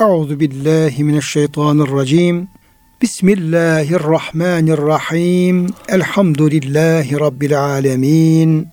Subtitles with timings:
[0.00, 2.48] Euzu billahi mineşşeytanirracim.
[3.02, 5.66] Bismillahirrahmanirrahim.
[5.88, 8.68] Elhamdülillahi rabbil alamin.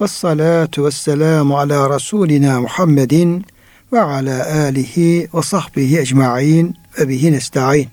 [0.00, 3.44] Ves salatu vesselamu ala rasulina Muhammedin
[3.92, 7.88] ve ala alihi ve sahbihi ecmaîn ve bihi nestaîn.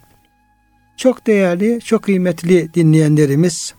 [0.97, 3.73] Çok değerli, çok kıymetli dinleyenlerimiz,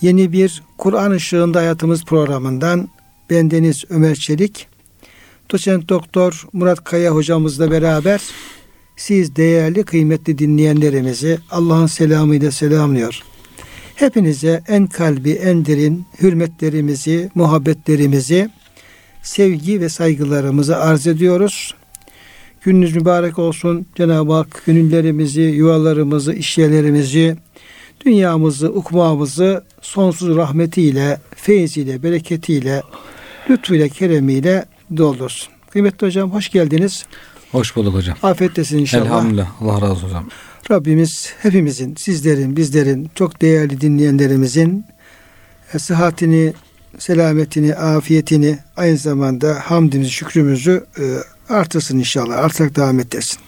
[0.00, 2.88] yeni bir Kur'an ışığında hayatımız programından
[3.30, 4.68] bendeniz Ömer Çelik,
[5.50, 8.20] doçent doktor Murat Kaya hocamızla beraber
[8.96, 13.22] siz değerli kıymetli dinleyenlerimizi Allah'ın selamıyla selamlıyor.
[13.94, 18.50] Hepinize en kalbi en derin hürmetlerimizi, muhabbetlerimizi,
[19.22, 21.74] sevgi ve saygılarımızı arz ediyoruz.
[22.60, 23.86] Gününüz mübarek olsun.
[23.96, 27.36] Cenab-ı Hak gönüllerimizi, yuvalarımızı, işyerlerimizi,
[28.06, 32.82] dünyamızı, ukmamızı sonsuz rahmetiyle, feyziyle, bereketiyle,
[33.50, 34.64] lütfuyla, keremiyle
[34.96, 35.52] doldursun.
[35.70, 37.06] Kıymetli hocam hoş geldiniz.
[37.52, 38.16] Hoş bulduk hocam.
[38.22, 39.04] Afiyettesin inşallah.
[39.04, 39.62] Elhamdülillah.
[39.62, 40.28] Allah razı olsun hocam.
[40.70, 44.84] Rabbimiz hepimizin, sizlerin, bizlerin, çok değerli dinleyenlerimizin
[45.74, 46.52] e, sıhhatini,
[46.98, 51.04] selametini, afiyetini, aynı zamanda hamdimizi, şükrümüzü e,
[51.54, 52.38] artırsın inşallah.
[52.38, 53.38] Artarak devam ettirsin.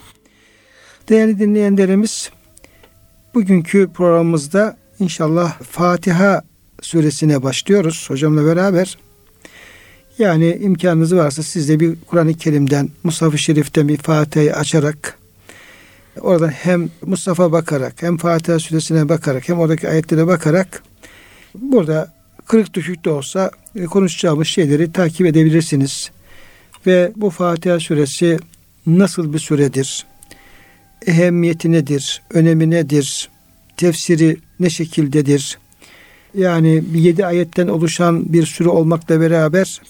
[1.08, 2.30] Değerli dinleyenlerimiz,
[3.34, 6.42] bugünkü programımızda inşallah Fatiha
[6.83, 8.98] suresine başlıyoruz hocamla beraber.
[10.20, 15.18] Yani imkanınız varsa siz de bir Kur'an-ı Kerim'den, Mushaf-ı Şerif'ten bir Fatiha'yı açarak
[16.20, 20.82] oradan hem Mustafa bakarak hem Fatiha suresine bakarak hem oradaki ayetlere bakarak
[21.54, 22.12] burada
[22.46, 26.10] kırık düşük de olsa e, konuşacağımız şeyleri takip edebilirsiniz.
[26.86, 28.38] Ve bu Fatiha suresi
[28.86, 30.06] nasıl bir suredir?
[31.06, 32.22] Ehemmiyeti nedir?
[32.30, 33.28] Önemi nedir?
[33.77, 35.58] Tefsiri ne şekildedir?
[36.34, 39.80] Yani yedi ayetten oluşan bir sure olmakla beraber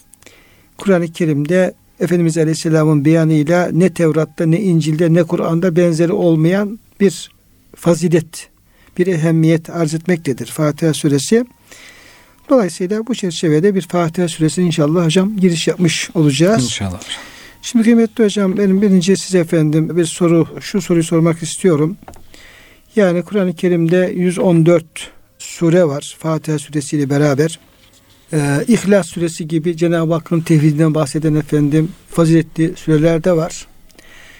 [0.80, 7.30] Kur'an-ı Kerim'de Efendimiz Aleyhisselam'ın beyanıyla ne Tevrat'ta ne İncil'de ne Kur'an'da benzeri olmayan bir
[7.76, 8.48] fazilet,
[8.98, 11.44] bir ehemmiyet arz etmektedir Fatiha suresi.
[12.48, 16.64] Dolayısıyla bu çerçevede bir Fatiha suresine inşallah hocam giriş yapmış olacağız.
[16.64, 17.00] İnşallah.
[17.62, 21.96] Şimdi kıymetli hocam benim birinci size efendim bir soru, şu soruyu sormak istiyorum.
[22.96, 24.84] Yani Kur'an-ı Kerim'de 114
[25.38, 27.58] sure var Fatiha suresiyle beraber.
[28.32, 33.66] Ee, İhlas suresi gibi Cenab-ı Hakk'ın tevhidinden bahseden efendim faziletli süreler de var.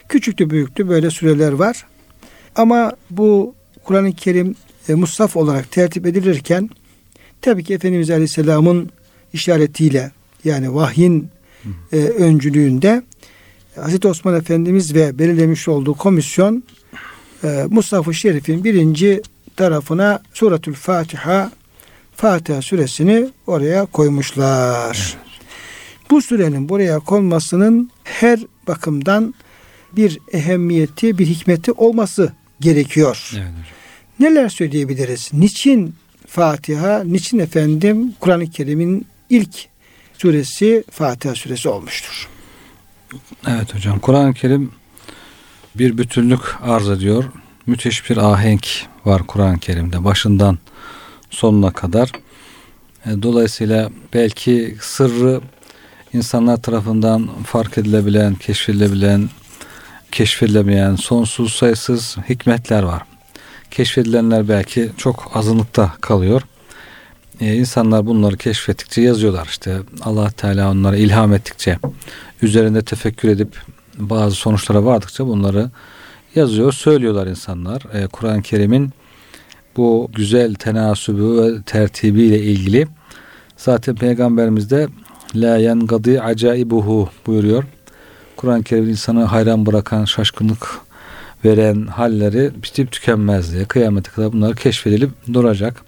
[0.09, 1.87] Küçüktü büyüktü böyle süreler var.
[2.57, 4.55] Ama bu Kur'an-ı Kerim
[4.89, 6.71] e, Mustafa olarak tertip edilirken
[7.41, 8.91] tabii ki Efendimiz Aleyhisselam'ın
[9.33, 10.11] işaretiyle
[10.45, 11.29] yani vahyin
[11.93, 13.03] e, öncülüğünde
[13.77, 16.65] Hazreti Osman Efendimiz ve belirlemiş olduğu komisyon
[17.45, 19.23] e, Mustafa Şerif'in birinci
[19.57, 21.53] tarafına Suratül Fatiha
[22.21, 24.97] Fatiha suresini oraya koymuşlar.
[24.97, 25.17] Evet.
[26.11, 29.35] Bu surenin buraya konmasının her bakımdan
[29.93, 33.31] bir ehemmiyeti, bir hikmeti olması gerekiyor.
[33.35, 33.47] Evet.
[34.21, 35.31] Neler söyleyebiliriz?
[35.33, 35.95] Niçin
[36.27, 39.69] Fatiha, niçin efendim Kur'an-ı Kerim'in ilk
[40.19, 42.29] suresi Fatiha suresi olmuştur?
[43.49, 43.99] Evet hocam.
[43.99, 44.73] Kur'an-ı Kerim
[45.75, 47.25] bir bütünlük arz ediyor.
[47.67, 48.69] Müthiş bir ahenk
[49.05, 50.05] var Kur'an-ı Kerim'de.
[50.05, 50.59] Başından
[51.31, 52.13] sonuna kadar.
[53.07, 55.41] E, dolayısıyla belki sırrı
[56.13, 59.29] insanlar tarafından fark edilebilen, keşfedilebilen,
[60.13, 63.03] keşfedilemeyen sonsuz sayısız hikmetler var.
[63.71, 66.43] Keşfedilenler belki çok azınlıkta kalıyor.
[67.41, 71.79] Ee, insanlar bunları keşfettikçe yazıyorlar işte Allah Teala onlara ilham ettikçe
[72.43, 73.61] üzerinde tefekkür edip
[73.99, 75.71] bazı sonuçlara vardıkça bunları
[76.35, 77.83] yazıyor söylüyorlar insanlar.
[77.93, 78.91] Ee, Kur'an-ı Kerim'in
[79.77, 82.89] bu güzel tenasübü ve tertibiyle ilgili
[83.57, 84.89] zaten Peygamberimiz de
[85.35, 87.65] la yengadi acaibuhu buyuruyor.
[88.37, 90.79] Kur'an-ı Kerim insanı hayran bırakan, şaşkınlık
[91.45, 95.83] veren halleri bitip tükenmez diye kıyamete kadar bunlar keşfedilip duracak.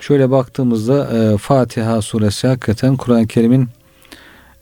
[0.00, 3.68] Şöyle baktığımızda e, Fatiha suresi hakikaten Kur'an-ı Kerim'in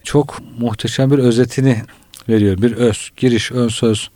[0.05, 1.83] çok muhteşem bir özetini
[2.29, 2.63] veriyor.
[2.63, 4.11] Bir öz, giriş, ön söz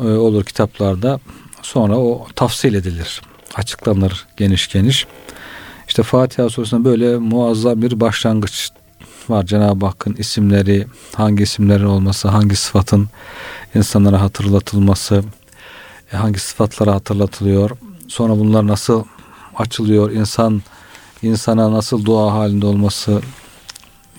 [0.00, 1.20] e, olur kitaplarda.
[1.62, 3.22] Sonra o tafsil edilir.
[3.54, 5.06] Açıklanır geniş geniş.
[5.88, 8.70] İşte Fatiha suresinde böyle muazzam bir başlangıç
[9.28, 9.46] var.
[9.46, 13.08] Cenab-ı Hakk'ın isimleri, hangi isimlerin olması, hangi sıfatın
[13.74, 15.24] insanlara hatırlatılması,
[16.12, 17.70] e, hangi sıfatlara hatırlatılıyor.
[18.08, 19.04] Sonra bunlar nasıl
[19.56, 20.62] açılıyor, insan
[21.22, 23.20] insana nasıl dua halinde olması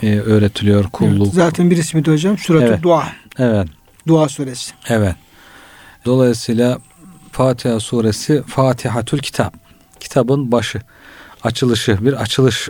[0.02, 1.28] e, öğretiliyor, kulluk.
[1.28, 2.84] Evet, zaten bir ismi de hocam Suratü evet.
[2.84, 3.04] Dua.
[3.40, 3.68] Evet.
[4.08, 4.72] Dua suresi.
[4.90, 5.16] Evet.
[6.06, 6.80] Dolayısıyla
[7.34, 9.54] Fatiha suresi Fatihatül Kitap.
[10.00, 10.82] Kitabın başı,
[11.44, 12.70] açılışı, bir açılış.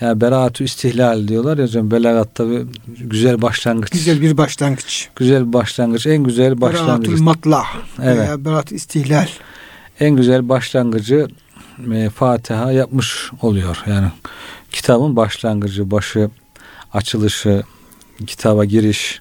[0.00, 3.92] Yani beraatü istihlal diyorlar ya hocam belagatta bir güzel başlangıç.
[3.92, 5.08] Güzel bir başlangıç.
[5.16, 6.06] Güzel bir başlangıç.
[6.06, 7.08] En güzel başlangıç.
[7.08, 7.66] Beraatul matlah.
[8.02, 8.18] Evet.
[8.18, 9.28] Veya beraat istihlal.
[10.00, 11.28] En güzel başlangıcı
[11.94, 13.82] e, Fatiha yapmış oluyor.
[13.86, 14.08] Yani
[14.70, 16.30] kitabın başlangıcı, başı,
[16.92, 17.62] açılışı,
[18.26, 19.20] kitaba giriş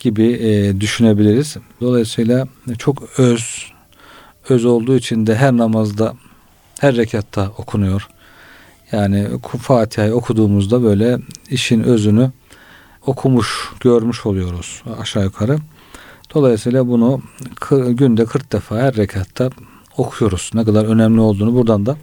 [0.00, 1.56] gibi e, düşünebiliriz.
[1.80, 2.46] Dolayısıyla
[2.78, 3.71] çok öz,
[4.48, 6.14] öz olduğu için de her namazda,
[6.80, 8.08] her rekatta okunuyor.
[8.92, 9.28] Yani
[9.60, 11.18] Fatiha'yı okuduğumuzda böyle
[11.50, 12.30] işin özünü
[13.06, 15.58] okumuş, görmüş oluyoruz aşağı yukarı.
[16.34, 17.22] Dolayısıyla bunu
[17.88, 19.50] günde 40 defa her rekatta
[19.96, 20.50] okuyoruz.
[20.54, 21.96] Ne kadar önemli olduğunu buradan da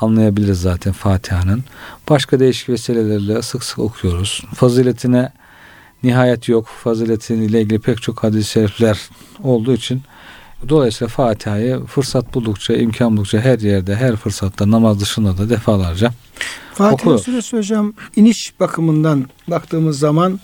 [0.00, 1.64] anlayabiliriz zaten Fatiha'nın.
[2.08, 4.42] Başka değişik vesilelerle sık sık okuyoruz.
[4.54, 5.32] Faziletine
[6.02, 6.66] nihayet yok.
[6.66, 9.00] Faziletiyle ilgili pek çok hadis-i şerifler
[9.42, 10.02] olduğu için
[10.68, 16.12] dolayısıyla Fatiha'yı fırsat buldukça, imkan buldukça her yerde, her fırsatta namaz dışında da defalarca
[16.74, 17.24] Fatiha okuyoruz.
[17.24, 20.40] suresi hocam iniş bakımından baktığımız zaman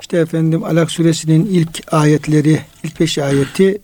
[0.00, 3.80] işte efendim Alak suresinin ilk ayetleri, ilk beş ayeti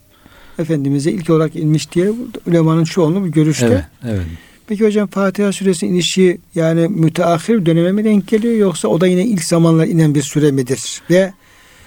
[0.58, 2.12] Efendimiz'e ilk olarak inmiş diye
[2.46, 3.66] ulemanın çoğunluğu bu görüşte.
[3.66, 4.26] Evet, evet.
[4.66, 9.24] Peki hocam Fatiha suresi inişi yani müteahhir döneme mi denk geliyor yoksa o da yine
[9.24, 11.02] ilk zamanlar inen bir süre midir?
[11.10, 11.32] Ve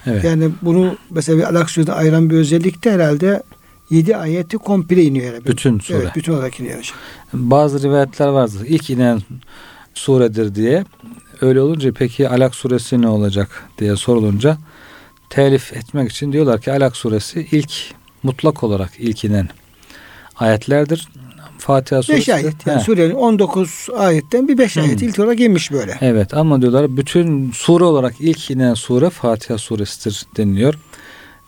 [0.08, 0.24] Evet.
[0.24, 3.44] yani bunu mesela bir Alak suresinden ayıran bir özellik de herhalde
[3.92, 5.34] 7 ayeti komple iniyor.
[5.34, 5.46] Yani.
[5.46, 5.98] Bütün sure.
[5.98, 6.94] Evet, bütün olarak iniyor.
[7.34, 8.62] Bazı rivayetler vardır.
[8.68, 9.22] İlk inen
[9.94, 10.86] suredir diye.
[11.42, 14.58] Öyle olunca peki Alak suresi ne olacak diye sorulunca
[15.30, 17.72] telif etmek için diyorlar ki Alak suresi ilk
[18.24, 19.50] mutlak olarak ilk inen
[20.36, 21.08] ayetlerdir.
[21.58, 22.20] Fatiha suresi.
[22.22, 22.68] 5 ayet.
[22.68, 22.84] Yani He.
[22.84, 24.84] surenin 19 ayetten bir 5 Hmm.
[24.84, 25.98] ayet ilk olarak inmiş böyle.
[26.02, 30.74] Evet ama diyorlar bütün sure olarak ilk inen sure Fatiha suresidir deniliyor.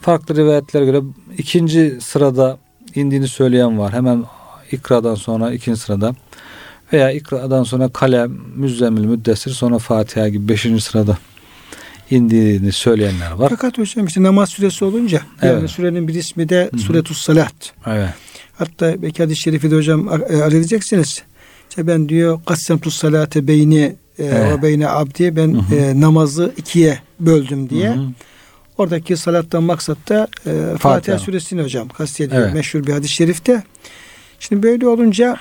[0.03, 1.01] Farklı rivayetlere göre
[1.37, 2.57] ikinci sırada
[2.95, 3.93] indiğini söyleyen var.
[3.93, 4.23] Hemen
[4.71, 6.15] ikradan sonra ikinci sırada.
[6.93, 11.17] Veya ikradan sonra kalem, müzzemmil, müddessir sonra Fatiha gibi beşinci sırada
[12.11, 13.49] indiğini söyleyenler var.
[13.49, 15.69] Fakat hocam işte namaz süresi olunca yani Evet.
[15.69, 16.69] sürenin bir ismi de.
[16.77, 17.73] Suretus Salat.
[17.87, 18.09] Evet.
[18.57, 21.23] Hatta belki hadis-i şerifi de hocam e, arz edeceksiniz.
[21.69, 24.57] İşte ben diyor kassemtus salate beyni e, Evet.
[24.57, 25.75] ve beyne abdi ben Hı hı.
[25.75, 27.89] e, namazı ikiye böldüm diye.
[27.89, 28.07] Hı hı.
[28.83, 30.77] Oradaki salattan maksat da e, Fatiha.
[30.77, 31.19] Fatiha.
[31.19, 32.41] suresini hocam kastediyor.
[32.41, 32.53] Evet.
[32.53, 33.63] Meşhur bir hadis-i şerifte.
[34.39, 35.37] Şimdi böyle olunca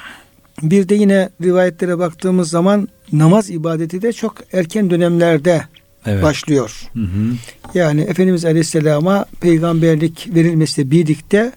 [0.62, 5.62] bir de yine rivayetlere baktığımız zaman namaz ibadeti de çok erken dönemlerde
[6.06, 6.23] Evet.
[6.23, 6.83] başlıyor.
[6.94, 7.33] Hı hı.
[7.75, 11.53] Yani Efendimiz Aleyhisselam'a peygamberlik verilmesiyle birlikte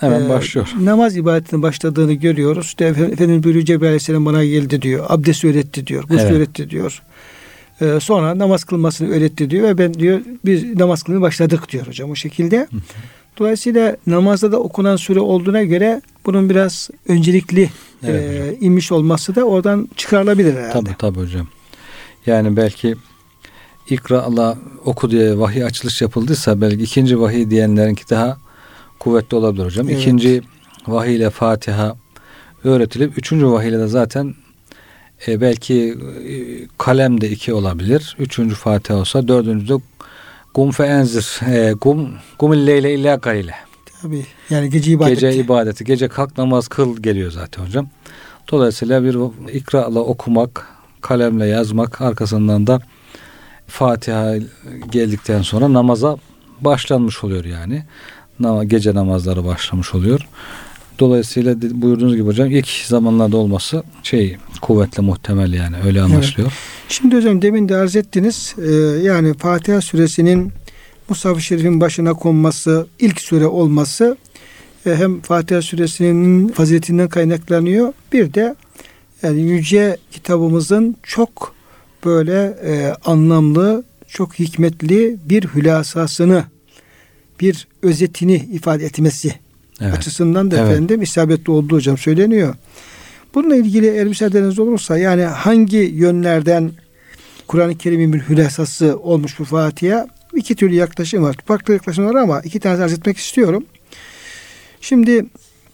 [0.00, 0.68] Hemen e, başlıyor.
[0.80, 2.66] namaz ibadetinin başladığını görüyoruz.
[2.66, 5.06] İşte Efe- Efendimiz buyuruyor Cebrail Aleyhisselam bana geldi diyor.
[5.08, 6.02] Abdest öğretti diyor.
[6.04, 6.32] Gusül Evet.
[6.32, 7.02] öğretti diyor.
[7.80, 12.10] E, sonra namaz kılmasını öğretti diyor ve ben diyor biz namaz kılmaya başladık diyor hocam
[12.10, 12.68] o şekilde.
[13.38, 17.70] Dolayısıyla namazda da okunan süre olduğuna göre bunun biraz öncelikli
[18.04, 20.72] Evet e, inmiş olması da oradan çıkarılabilir herhalde.
[20.72, 21.48] Tabii tabii hocam.
[22.26, 22.94] Yani belki
[23.90, 28.38] ikra Allah oku diye vahiy açılış yapıldıysa belki ikinci vahiy diyenlerinki daha
[28.98, 29.88] kuvvetli olabilir hocam.
[29.88, 30.00] Evet.
[30.00, 30.42] İkinci
[30.86, 31.96] vahiy ile Fatiha
[32.64, 34.34] öğretilip üçüncü vahiy ile de zaten
[35.26, 36.34] e, belki e,
[36.78, 38.16] kalem de iki olabilir.
[38.18, 39.74] Üçüncü Fatiha olsa dördüncü de
[40.54, 41.40] kum fe enzir.
[41.52, 43.54] E, kum, kumil leyle illa kalile.
[44.02, 44.26] Tabii.
[44.50, 45.20] Yani gece ibadeti.
[45.20, 45.84] Gece ibadeti.
[45.84, 47.88] Gece kalk namaz kıl geliyor zaten hocam.
[48.50, 49.16] Dolayısıyla bir
[49.52, 50.66] ikra'la okumak,
[51.00, 52.80] kalemle yazmak arkasından da
[53.66, 54.34] Fatiha
[54.90, 56.16] geldikten sonra namaza
[56.60, 57.84] başlanmış oluyor yani.
[58.66, 60.28] Gece namazları başlamış oluyor.
[61.00, 66.52] Dolayısıyla buyurduğunuz gibi hocam ilk zamanlarda olması şey kuvvetle muhtemel yani öyle anlaşılıyor.
[66.88, 68.54] Şimdi hocam demin de arz ettiniz.
[68.58, 70.52] Ee, yani Fatiha suresinin
[71.08, 74.16] Mushaf-ı Şerif'in başına konması, ilk sure olması
[74.86, 77.92] e, hem Fatiha suresinin faziletinden kaynaklanıyor.
[78.12, 78.54] Bir de
[79.22, 81.54] yani yüce kitabımızın çok
[82.04, 86.44] böyle e, anlamlı, çok hikmetli bir hülasasını,
[87.40, 89.34] bir özetini ifade etmesi
[89.80, 89.94] Evet.
[89.94, 90.70] açısından da Evet.
[90.70, 92.54] efendim isabetli olduğu hocam söyleniyor.
[93.34, 96.70] Bununla ilgili eğer müsaadeniz olursa yani hangi yönlerden
[97.46, 100.06] Kur'an-ı Kerim'in bir hülasası olmuş bu Fatiha?
[100.34, 101.36] İki türlü yaklaşım var.
[101.46, 103.64] Farklı yaklaşım var ama iki tane arz etmek istiyorum.
[104.80, 105.26] Şimdi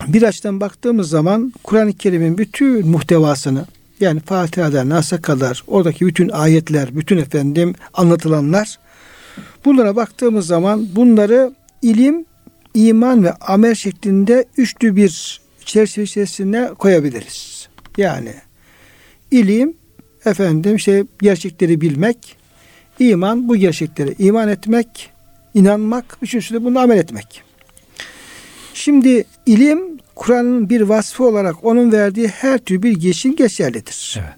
[0.09, 3.67] bir açıdan baktığımız zaman Kur'an-ı Kerim'in bütün muhtevasını
[4.01, 8.79] yani Fatiha'dan Nas'a kadar oradaki bütün ayetler, bütün efendim anlatılanlar
[9.65, 12.25] bunlara baktığımız zaman bunları ilim,
[12.77, 17.69] iman ve amel şeklinde üçlü bir çerçeve içerisine koyabiliriz.
[17.97, 18.35] Yani
[19.31, 19.75] ilim,
[20.25, 22.37] efendim işte gerçekleri bilmek,
[22.99, 25.11] iman bu gerçeklere iman etmek,
[25.55, 27.43] inanmak, üçüncüsü de bunu amel etmek.
[28.75, 34.19] Şimdi ilim Kur'an'ın bir vasfı olarak onun verdiği her tür bilgi için geçerlidir.
[34.19, 34.35] Evet.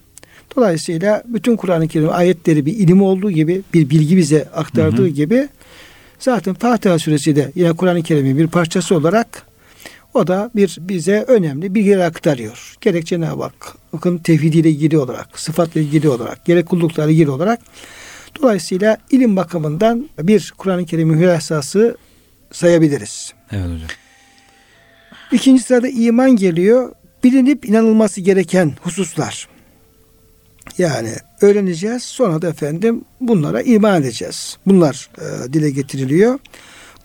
[0.57, 5.09] Dolayısıyla bütün Kur'an-ı Kerim ayetleri bir ilim olduğu gibi, bir bilgi bize aktardığı hı hı.
[5.09, 5.49] gibi
[6.19, 9.47] zaten Fatiha suresi de yine Kur'an-ı Kerim'in bir parçası olarak
[10.15, 12.77] o da bir bize önemli bilgiler aktarıyor.
[12.81, 17.61] Gerek Cenab-ı Hakk'ın tevhidiyle ilgili olarak, sıfatla ilgili olarak, gerek kulluklarla ilgili olarak.
[18.43, 21.97] Dolayısıyla ilim bakımından bir Kur'an-ı Kerim'in hülasası
[22.53, 23.35] sayabiliriz.
[23.53, 23.89] Evet hocam.
[25.33, 26.93] İkinci sırada iman geliyor.
[27.25, 29.49] Bilinip inanılması gereken hususlar.
[30.79, 32.03] Yani öğreneceğiz.
[32.03, 34.59] Sonra da efendim bunlara iman edeceğiz.
[34.67, 36.39] Bunlar e, dile getiriliyor.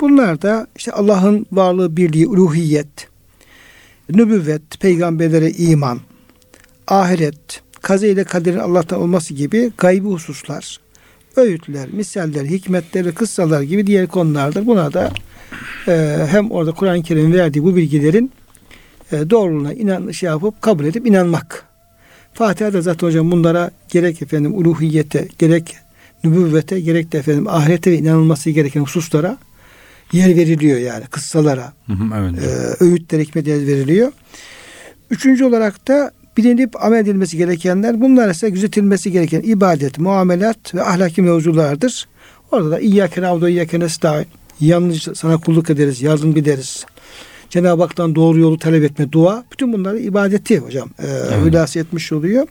[0.02, 3.08] Bunlar da işte Allah'ın varlığı, birliği, uluhiyet,
[4.10, 6.00] nübüvvet, peygamberlere iman,
[6.88, 10.80] ahiret, kaze ile kaderin Allah'tan olması gibi gaybi hususlar,
[11.36, 14.66] öğütler, misaller, hikmetler ve kıssalar gibi diğer konulardır.
[14.66, 15.12] Buna da
[15.88, 18.32] e, hem orada Kur'an-ı Kerim'in verdiği bu bilgilerin
[19.12, 21.73] e, doğruluğuna inan, şey yapıp kabul edip inanmak.
[22.34, 25.76] Fatiha'da zaten hocam bunlara gerek efendim uluhiyete, gerek
[26.24, 29.38] nübüvvete, gerek de efendim ahirete inanılması gereken hususlara
[30.12, 31.74] yer veriliyor yani kıssalara.
[31.90, 32.44] Evet.
[32.44, 34.12] E, öğütler, hikmetler veriliyor.
[35.10, 41.22] Üçüncü olarak da bilinip amel edilmesi gerekenler bunlar ise gözetilmesi gereken ibadet, muamelat ve ahlaki
[41.22, 42.08] mevzulardır.
[42.52, 44.28] Orada da İyyâke nâvdu İyyâke nesta'in
[44.60, 46.86] yalnız sana kulluk ederiz, yardım gideriz.
[47.54, 49.44] Cenab-ı Hak'tan doğru yolu talep etme, dua.
[49.52, 51.78] Bütün bunları ibadeti hocam e, evet.
[51.78, 52.48] etmiş oluyor.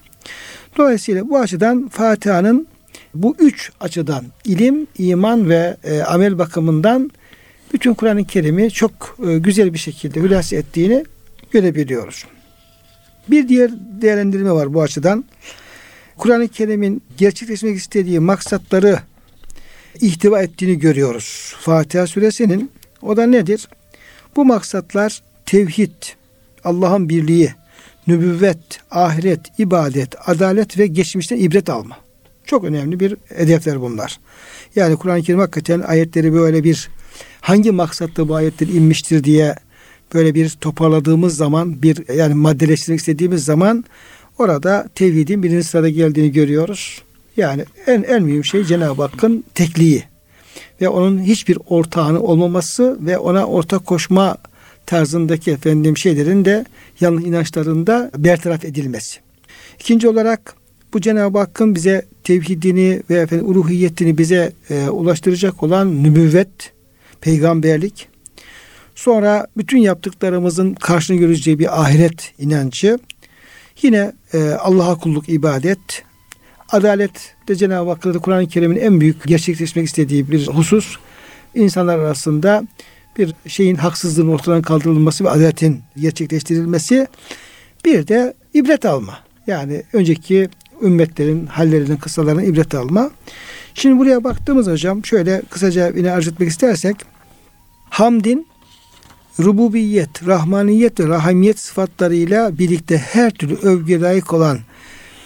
[0.77, 2.67] Dolayısıyla bu açıdan Fatiha'nın
[3.15, 7.11] bu üç açıdan ilim, iman ve e, amel bakımından
[7.73, 11.05] bütün Kur'an-ı Kerim'i çok e, güzel bir şekilde hülasa ettiğini
[11.51, 12.25] görebiliyoruz.
[13.29, 13.71] Bir diğer
[14.03, 15.25] değerlendirme var bu açıdan.
[16.17, 18.99] Kur'an-ı Kerim'in gerçekleşmek istediği maksatları
[20.01, 21.55] ihtiva ettiğini görüyoruz.
[21.61, 22.71] Fatiha suresinin
[23.03, 23.69] o da nedir?
[24.37, 25.91] Bu maksatlar tevhid,
[26.65, 27.55] Allah'ın birliği,
[28.07, 28.59] nübüvvet,
[28.91, 31.97] ahiret, ibadet, adalet ve geçmişten ibret alma.
[32.45, 34.21] Çok önemli bir hedefler bunlar.
[34.77, 36.91] Yani Kur'an-ı Kerim hakikaten ayetleri böyle bir
[37.41, 39.55] hangi maksatta bu ayetler inmiştir diye
[40.15, 43.85] böyle bir toparladığımız zaman bir yani maddeleştirmek istediğimiz zaman
[44.39, 47.03] orada tevhidin birinci sırada geldiğini görüyoruz.
[47.37, 50.12] Yani en en mühim şey Cenab-ı Hakk'ın tekliği
[50.83, 54.37] ve onun hiçbir ortağının olmaması ve ona ortak koşma
[54.87, 56.65] tarzındaki efendim şeylerin de
[57.01, 59.21] yanlış inançlarında bertaraf edilmesi.
[59.81, 60.55] İkinci olarak
[60.93, 66.73] bu Cenab-ı Hakk'ın bize tevhidini ve efendim uluhiyetini bize e, ulaştıracak olan nübüvvet,
[67.21, 68.09] peygamberlik,
[68.95, 72.99] sonra bütün yaptıklarımızın karşını göreceği bir ahiret inancı,
[73.83, 76.03] yine e, Allah'a kulluk, ibadet,
[76.73, 80.97] adalet de Cenab-ı Hakk'ta Kur'an-ı Kerim'in en büyük gerçekleşmek istediği bir husus,
[81.55, 82.67] insanlar arasında
[83.19, 87.07] bir şeyin haksızlığın ortadan kaldırılması ve adaletin gerçekleştirilmesi,
[87.85, 89.19] bir de ibret alma.
[89.47, 90.49] Yani önceki
[90.83, 93.11] ümmetlerin hallerinin, kısalarının ibret alma.
[93.75, 96.97] Şimdi buraya baktığımız hocam şöyle kısaca yine arz etmek istersek
[97.91, 98.47] hamdin
[99.41, 104.59] rububiyet, rahmaniyet ve rahamiyet sıfatlarıyla birlikte her türlü övgüye layık olan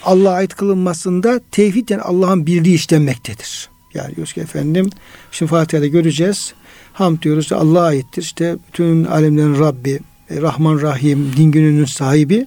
[0.07, 3.69] Allah'a ait kılınmasında tevhid yani Allah'ın birliği işlenmektedir.
[3.95, 4.91] Yani diyoruz ki efendim
[5.33, 6.55] şimdi Fatiha'da göreceğiz.
[6.93, 8.23] Hamd diyoruz Allah'a aittir.
[8.23, 12.47] İşte bütün alemlerin Rabbi, e, Rahman Rahim, din gününün sahibi.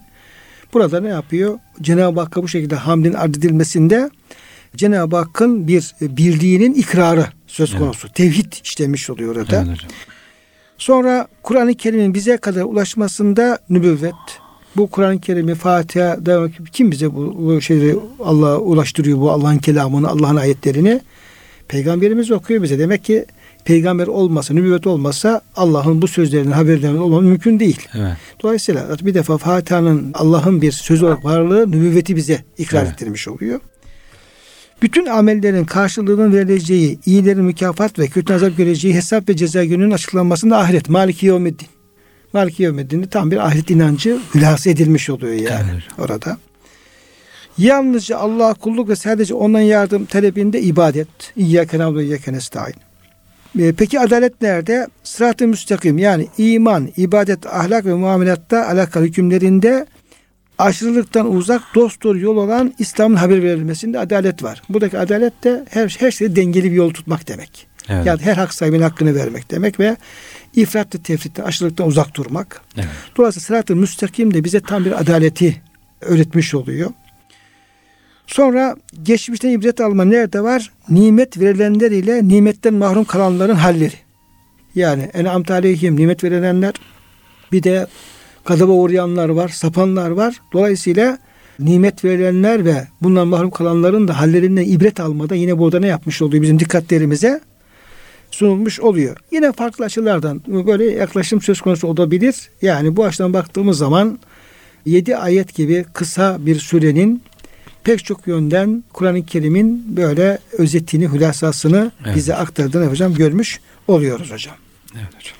[0.73, 1.59] Burada ne yapıyor?
[1.81, 4.09] Cenab-ı Hakk'a bu şekilde hamdin ard edilmesinde
[4.75, 8.07] Cenab-ı Hakk'ın bir e, birliğinin ikrarı söz konusu.
[8.07, 8.15] Evet.
[8.15, 9.65] Tevhid işlemiş oluyor orada.
[9.67, 9.79] Evet
[10.77, 14.13] Sonra Kur'an-ı Kerim'in bize kadar ulaşmasında nübüvvet.
[14.77, 20.35] Bu Kur'an-ı Kerim'i Fatiha'da kim bize bu, bu şeyleri Allah'a ulaştırıyor bu Allah'ın kelamını, Allah'ın
[20.35, 21.01] ayetlerini?
[21.67, 22.79] Peygamberimiz okuyor bize.
[22.79, 23.25] Demek ki
[23.65, 27.87] peygamber olmasa, nübüvvet olmasa Allah'ın bu sözlerinin haberlerinin olması mümkün değil.
[27.93, 28.13] Evet.
[28.43, 32.91] Dolayısıyla bir defa Fatiha'nın Allah'ın bir söz olarak varlığı nübüvveti bize ikrar evet.
[32.91, 33.59] ettirmiş oluyor.
[34.81, 40.57] Bütün amellerin karşılığının verileceği, iyilerin mükafat ve kötü azap göreceği hesap ve ceza gününün açıklanmasında
[40.57, 40.89] ahiret.
[40.89, 41.67] Maliki Yevmiddin.
[42.33, 45.83] Maliki Yevmiddin'de tam bir ahiret inancı hülasa edilmiş oluyor yani evet.
[45.97, 46.37] orada.
[47.57, 51.07] Yalnızca Allah'a kulluk ve sadece ondan yardım talebinde ibadet.
[51.35, 52.73] İyyâke nâbdu iyyâke nestaîn.
[53.59, 54.87] Ee, peki adalet nerede?
[55.03, 59.85] Sırat-ı müstakim yani iman, ibadet, ahlak ve muamelatta alakalı hükümlerinde
[60.57, 64.61] aşırılıktan uzak dost doğru yol olan İslam'ın haber verilmesinde adalet var.
[64.69, 67.67] Buradaki adalet de her, her şeyde dengeli bir yol tutmak demek.
[67.89, 68.05] Evet.
[68.05, 69.97] Yani her hak sahibinin hakkını vermek demek ve
[70.55, 72.61] ifrat ve tefritten, aşırılıktan uzak durmak.
[72.77, 72.87] Evet.
[73.17, 75.61] Dolayısıyla sırat-ı müstakim de bize tam bir adaleti
[76.01, 76.91] öğretmiş oluyor.
[78.27, 80.71] Sonra geçmişten ibret alma nerede var?
[80.89, 83.95] Nimet verilenler ile nimetten mahrum kalanların halleri.
[84.75, 86.73] Yani en'amte aleyhim nimet verilenler
[87.51, 87.87] bir de
[88.45, 90.41] gadaba uğrayanlar var, sapanlar var.
[90.53, 91.17] Dolayısıyla
[91.59, 96.43] nimet verilenler ve bundan mahrum kalanların da hallerinden ibret almada yine burada ne yapmış oluyor
[96.43, 97.39] bizim dikkatlerimize
[98.31, 99.17] sunulmuş oluyor.
[99.31, 102.35] Yine farklı açılardan böyle yaklaşım söz konusu olabilir.
[102.61, 104.19] Yani bu açıdan baktığımız zaman
[104.85, 107.23] 7 ayet gibi kısa bir sürenin
[107.83, 112.15] pek çok yönden Kur'an-ı Kerim'in böyle özetini, hülasasını Evet.
[112.15, 114.55] bize aktardığını hocam görmüş oluyoruz hocam.
[114.95, 115.35] Evet hocam.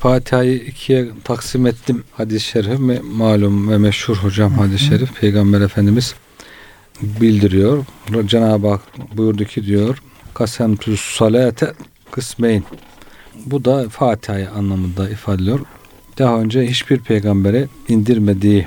[0.00, 6.14] Fatiha'yı ikiye taksim ettim hadis-i şerif me- malum ve meşhur hocam hadis-i şerif Peygamber Efendimiz
[7.02, 7.84] bildiriyor.
[8.26, 8.80] Cenab-ı Hak
[9.16, 9.98] buyurdu ki diyor
[10.38, 11.72] kasemtü salate
[12.10, 12.64] kısmeyn.
[13.46, 15.60] Bu da Fatiha'yı anlamında ifade ediyor.
[16.18, 18.66] Daha önce hiçbir peygambere indirmediği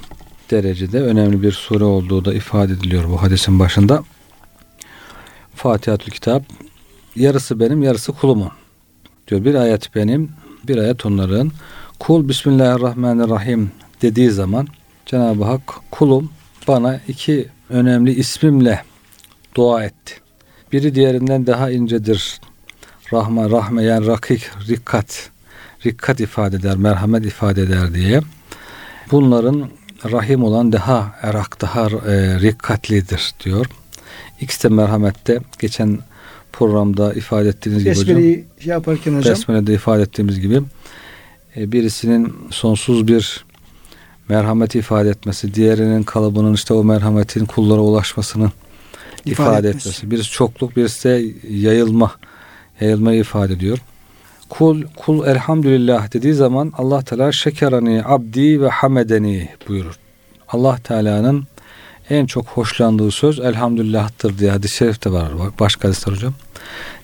[0.52, 4.04] derecede önemli bir sure olduğu da ifade ediliyor bu hadisin başında.
[5.56, 6.44] Fatihatül Kitap
[7.16, 8.52] yarısı benim yarısı kulumun
[9.28, 9.46] diyor.
[9.46, 10.32] Bir ayet benim,
[10.68, 11.52] bir ayet onların.
[12.00, 14.68] Kul Bismillahirrahmanirrahim dediği zaman
[15.06, 15.62] Cenab-ı Hak
[15.92, 16.30] kulum
[16.68, 18.84] bana iki önemli ismimle
[19.56, 20.21] dua etti.
[20.72, 22.42] Biri diğerinden daha incedir.
[23.14, 25.30] Rahma, rahme yani rakik, rikkat.
[25.86, 28.22] Rikkat ifade eder, merhamet ifade eder diye.
[29.12, 29.70] Bunların
[30.12, 33.66] rahim olan daha erak, daha e, rikkatlidir diyor.
[34.42, 35.40] İkisi de merhamette.
[35.60, 36.00] Geçen
[36.54, 38.08] programda ifade ettiğiniz gibi hocam.
[38.08, 40.62] Besmele'yi şey yaparken hocam Besmele'de ifade ettiğimiz gibi
[41.58, 43.46] e, birisinin sonsuz bir
[44.30, 48.52] merhamet ifade etmesi, diğerinin kalıbının işte o merhametin kullara ulaşmasını
[49.26, 49.90] ifade, İfade etmesi.
[49.90, 50.12] etmesi.
[50.12, 52.12] Birisi çokluk, birisi de yayılma,
[52.82, 53.78] yayılmayı ifade ediyor.
[54.50, 60.00] Kul, kul elhamdülillah dediği zaman Allah Teala şekerani abdi ve hamedeni buyurur.
[60.48, 61.48] Allah Teala'nın
[62.10, 65.40] en çok hoşlandığı söz elhamdülillah'tır diye hadis-i şerifte var.
[65.40, 66.34] Bak başka hadisler hocam.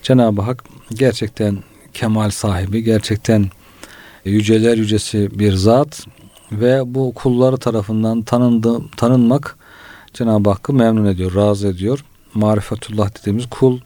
[0.04, 1.58] Cenab-ı Hak gerçekten
[1.94, 3.46] kemal sahibi, gerçekten
[4.26, 6.06] yüceler yücesi bir zat
[6.52, 9.58] ve bu kulları tarafından tanındı, tanınmak
[10.18, 12.06] Cenab-ı Hakk'ı memnun ediyor, razı ediyor.
[12.34, 13.80] Marifetullah dediğimiz kul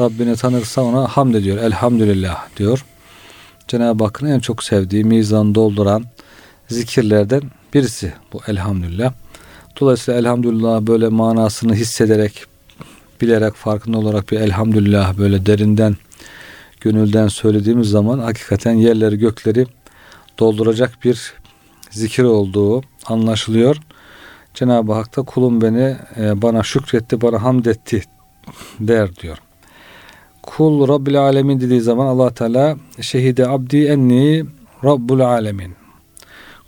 [0.00, 1.58] Rabbini tanırsa ona hamd ediyor.
[1.58, 2.84] Elhamdülillah diyor.
[3.68, 6.04] Cenab-ı Hakk'ın en çok sevdiği, mizan dolduran
[6.68, 7.42] zikirlerden
[7.74, 9.12] birisi bu elhamdülillah.
[9.80, 12.44] Dolayısıyla elhamdülillah böyle manasını hissederek,
[13.20, 15.96] bilerek, farkında olarak bir elhamdülillah böyle derinden,
[16.80, 19.66] gönülden söylediğimiz zaman hakikaten yerleri gökleri
[20.38, 21.32] dolduracak bir
[21.90, 23.76] zikir olduğu anlaşılıyor.
[24.54, 28.02] Cenab-ı Hak da kulum beni e, bana şükretti, bana hamd etti
[28.80, 29.38] der diyor.
[30.42, 34.44] Kul Rabbil Alemin dediği zaman allah Teala şehide abdi enni
[34.84, 35.74] Rabbul Alemin.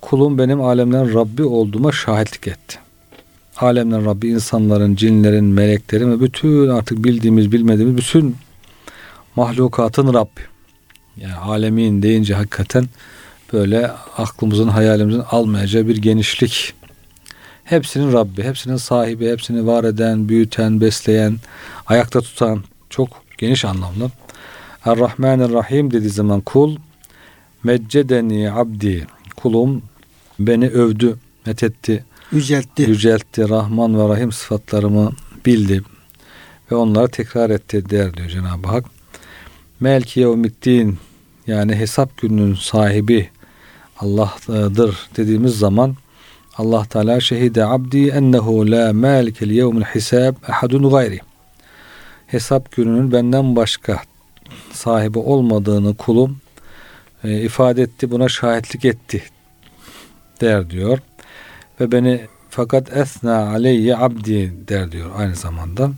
[0.01, 2.79] Kulum benim alemlerin Rabbi olduğuma şahitlik etti.
[3.57, 8.37] Alemlerin Rabbi insanların, cinlerin, meleklerin ve bütün artık bildiğimiz, bilmediğimiz bütün
[9.37, 10.40] mahlukatın Rabbi.
[11.16, 12.85] Yani alemin deyince hakikaten
[13.53, 16.75] böyle aklımızın, hayalimizin almayacağı bir genişlik.
[17.66, 21.37] Hepsinin Rabbi, hepsinin sahibi, hepsini var eden, büyüten, besleyen,
[21.87, 24.11] ayakta tutan çok geniş anlamlı.
[24.85, 26.76] Er-Rahmanir-Rahim dediği zaman kul
[27.64, 29.83] meccedeni abdi kulum
[30.38, 32.83] beni övdü, methetti, yüceltti.
[32.83, 35.12] yüceltti, Rahman ve Rahim sıfatlarımı
[35.46, 35.83] bildi
[36.72, 38.85] ve onları tekrar etti der diyor Cenab-ı Hak.
[39.81, 40.98] Melki yevmiddin
[41.46, 43.31] yani hesap gününün sahibi
[43.98, 45.96] Allah'dır dediğimiz zaman
[46.58, 51.20] Allah Teala şehide abdi ennehu la malikel yevmil hisab ahadun gayri.
[52.26, 54.02] Hesap gününün benden başka
[54.72, 56.38] sahibi olmadığını kulum
[57.24, 59.22] e, ifade etti, buna şahitlik etti
[60.40, 60.98] der diyor.
[61.80, 65.90] Ve beni fakat esna aleyye abdi der diyor aynı zamanda.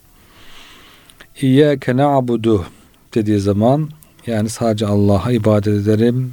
[1.41, 2.67] İyyâke na'budu
[3.15, 3.91] dediği zaman
[4.27, 6.33] yani sadece Allah'a ibadet ederim,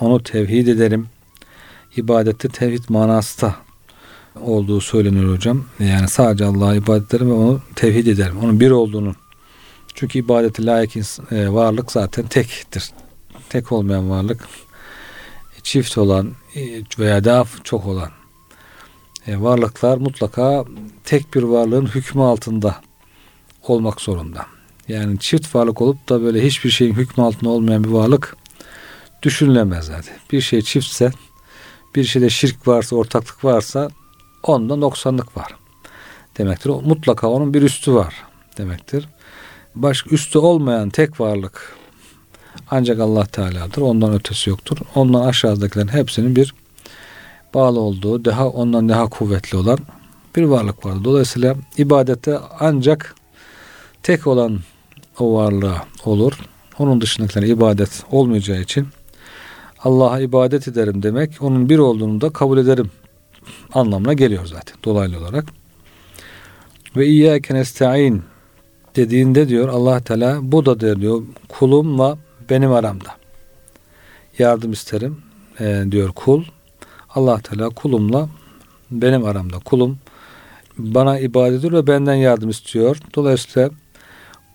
[0.00, 1.08] onu tevhid ederim.
[1.96, 3.54] İbadette tevhid manası
[4.40, 5.64] olduğu söyleniyor hocam.
[5.78, 8.38] Yani sadece Allah'a ibadet ederim ve onu tevhid ederim.
[8.42, 9.14] Onun bir olduğunu.
[9.94, 12.90] Çünkü ibadeti layık e, varlık zaten tektir.
[13.48, 14.48] Tek olmayan varlık
[15.62, 16.60] çift olan e,
[16.98, 18.10] veya daha çok olan
[19.26, 20.64] e, varlıklar mutlaka
[21.04, 22.76] tek bir varlığın hükmü altında
[23.62, 24.46] olmak zorunda.
[24.88, 28.36] Yani çift varlık olup da böyle hiçbir şeyin hükmü altında olmayan bir varlık
[29.22, 30.16] düşünülemez zaten.
[30.32, 31.12] Bir şey çiftse
[31.94, 33.90] bir şeyde şirk varsa, ortaklık varsa
[34.42, 35.56] onda noksanlık var
[36.38, 36.70] demektir.
[36.70, 38.14] Mutlaka onun bir üstü var
[38.58, 39.08] demektir.
[39.74, 41.76] Başka üstü olmayan tek varlık
[42.70, 43.82] ancak Allah Teala'dır.
[43.82, 44.78] Ondan ötesi yoktur.
[44.94, 46.54] Ondan aşağıdakilerin hepsinin bir
[47.54, 49.78] bağlı olduğu, daha ondan daha kuvvetli olan
[50.36, 51.04] bir varlık var.
[51.04, 53.14] Dolayısıyla ibadette ancak
[54.02, 54.60] tek olan
[55.18, 56.32] o varlığa olur.
[56.78, 58.88] Onun dışındakilere ibadet olmayacağı için
[59.84, 62.90] Allah'a ibadet ederim demek, onun bir olduğunu da kabul ederim
[63.72, 65.44] anlamına geliyor zaten dolaylı olarak.
[66.96, 68.22] Ve iyyâke nesta'in
[68.96, 72.18] dediğinde diyor Allah Teala bu da diyor kulumla
[72.50, 73.08] benim aramda.
[74.38, 75.18] Yardım isterim
[75.60, 76.44] e, diyor kul.
[77.14, 78.28] Allah Teala kulumla
[78.90, 79.58] benim aramda.
[79.58, 79.98] Kulum
[80.78, 82.98] bana ibadet ediyor ve benden yardım istiyor.
[83.14, 83.70] Dolayısıyla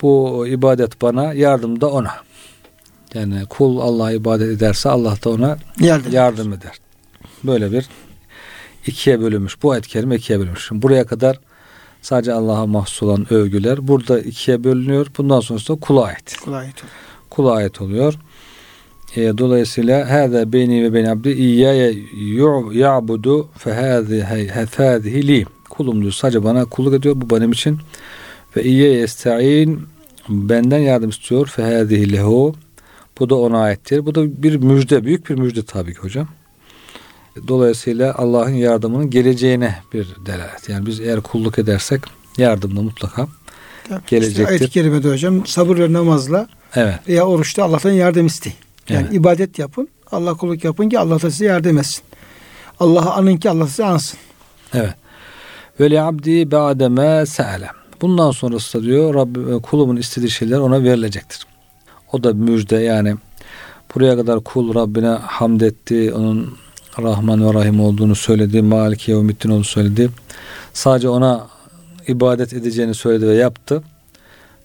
[0.02, 2.12] bu ibadet bana, yardım da ona.
[3.14, 6.80] Yani kul Allah'a ibadet ederse Allah da ona yardım, yardım eder.
[7.44, 7.86] Böyle bir
[8.88, 9.64] ikiye bölünmüş.
[9.64, 10.68] Bu ayet kerime ikiye bölünmüş.
[10.68, 11.40] Şimdi buraya kadar
[12.02, 15.08] sadece Allah'a mahsus olan övgüler burada ikiye bölünüyor.
[15.18, 16.38] Bundan sonrası da kula ait.
[16.46, 16.84] Kula ait,
[17.30, 18.14] kula ait oluyor.
[19.16, 21.96] E, dolayısıyla hâzâ beyni ve beyni abdi iyyâye
[22.74, 25.46] ya'budu fehâzihi li.
[25.70, 26.12] Kulum diyor.
[26.12, 27.16] Sadece bana kulluk ediyor.
[27.18, 27.80] Bu benim için.
[28.56, 29.82] Ve iyyâye esta'in
[30.30, 31.48] benden yardım istiyor.
[31.48, 32.56] Fehâzihi lehu.
[33.20, 34.06] Bu da ona aittir.
[34.06, 35.04] Bu da bir müjde.
[35.04, 36.28] Büyük bir müjde tabii ki hocam.
[37.48, 40.70] Dolayısıyla Allah'ın yardımının geleceğine bir delalet.
[40.70, 42.02] Yani biz eğer kulluk edersek
[42.38, 43.28] yardım da mutlaka
[43.90, 44.42] Tabii gelecektir.
[44.42, 46.96] İşte ayet-i kerimede hocam sabır ve namazla evet.
[47.08, 48.58] veya oruçta Allah'tan yardım isteyin.
[48.90, 49.14] Yani evet.
[49.14, 49.90] ibadet yapın.
[50.12, 52.04] Allah kulluk yapın ki Allah da size yardım etsin.
[52.80, 54.20] Allah'ı anın ki Allah size ansın.
[54.74, 54.94] Evet.
[55.80, 57.70] Ve li abdi ba'deme se'ale.
[58.02, 61.48] Bundan sonrası da diyor Rabbim, kulumun istediği şeyler ona verilecektir.
[62.12, 63.16] O da müjde yani
[63.96, 66.14] buraya kadar kul Rabbine hamd etti.
[66.14, 66.58] Onun
[67.02, 68.62] Rahman ve Rahim olduğunu söyledi.
[68.62, 70.10] Maliki Yevmiddin olduğunu söyledi.
[70.74, 71.48] Sadece ona
[72.08, 73.84] ibadet edeceğini söyledi ve yaptı.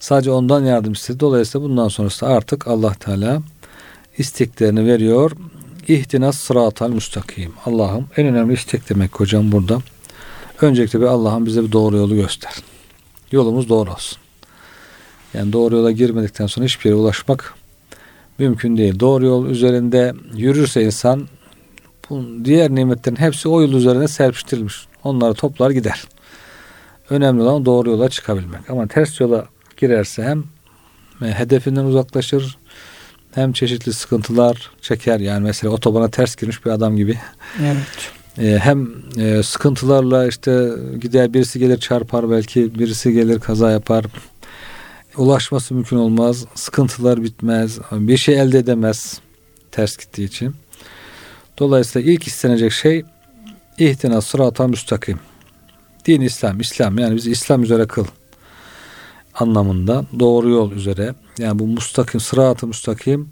[0.00, 1.20] Sadece ondan yardım istedi.
[1.20, 3.42] Dolayısıyla bundan sonrası artık Allah Teala
[4.18, 5.32] isteklerini veriyor.
[5.88, 7.52] İhtinas sıratal müstakim.
[7.66, 9.78] Allah'ım en önemli istek demek hocam burada.
[10.60, 12.54] Öncelikle bir Allah'ım bize bir doğru yolu göster.
[13.32, 14.21] Yolumuz doğru olsun.
[15.34, 17.54] Yani doğru yola girmedikten sonra hiçbir yere ulaşmak
[18.38, 19.00] mümkün değil.
[19.00, 21.28] Doğru yol üzerinde yürürse insan
[22.10, 24.86] bu diğer nimetlerin hepsi o yol üzerine serpiştirilmiş.
[25.04, 26.04] Onları toplar gider.
[27.10, 28.70] Önemli olan doğru yola çıkabilmek.
[28.70, 30.44] Ama ters yola girerse hem
[31.22, 32.58] e, hedefinden uzaklaşır
[33.34, 35.20] hem çeşitli sıkıntılar çeker.
[35.20, 37.18] Yani mesela otobana ters girmiş bir adam gibi.
[37.62, 38.10] Evet.
[38.38, 44.04] E, hem e, sıkıntılarla işte gider birisi gelir çarpar belki birisi gelir kaza yapar.
[45.16, 46.44] Ulaşması mümkün olmaz.
[46.54, 47.78] Sıkıntılar bitmez.
[47.92, 49.20] Bir şey elde edemez
[49.70, 50.54] ters gittiği için.
[51.58, 53.04] Dolayısıyla ilk istenecek şey
[53.78, 55.20] ihtina sırata müstakim.
[56.06, 58.04] Din İslam, İslam yani bizi İslam üzere kıl
[59.34, 61.14] anlamında doğru yol üzere.
[61.38, 63.30] Yani bu mustakim, sırat-ı müstakim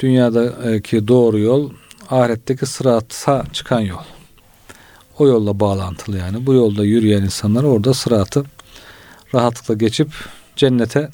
[0.00, 1.70] dünyadaki doğru yol
[2.10, 4.04] ahiretteki sırata çıkan yol.
[5.18, 6.46] O yolla bağlantılı yani.
[6.46, 8.44] Bu yolda yürüyen insanlar orada sıratı
[9.34, 10.08] rahatlıkla geçip
[10.56, 11.08] cennete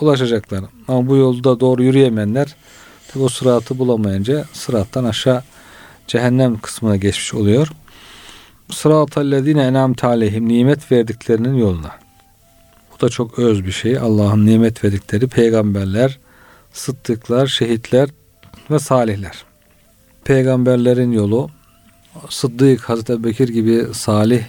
[0.00, 0.64] ulaşacaklar.
[0.88, 2.56] Ama bu yolda doğru yürüyemeyenler
[3.08, 5.42] Tabi o sıratı bulamayınca sırattan aşağı
[6.06, 7.68] cehennem kısmına geçmiş oluyor.
[8.70, 11.92] Sıratallezine enamte aleyhim nimet verdiklerinin yoluna.
[12.92, 13.98] Bu da çok öz bir şey.
[13.98, 16.18] Allah'ın nimet verdikleri peygamberler,
[16.72, 18.08] sıddıklar, şehitler
[18.70, 19.44] ve salihler.
[20.24, 21.50] Peygamberlerin yolu
[22.28, 24.44] Sıddık, Hazreti Bekir gibi salih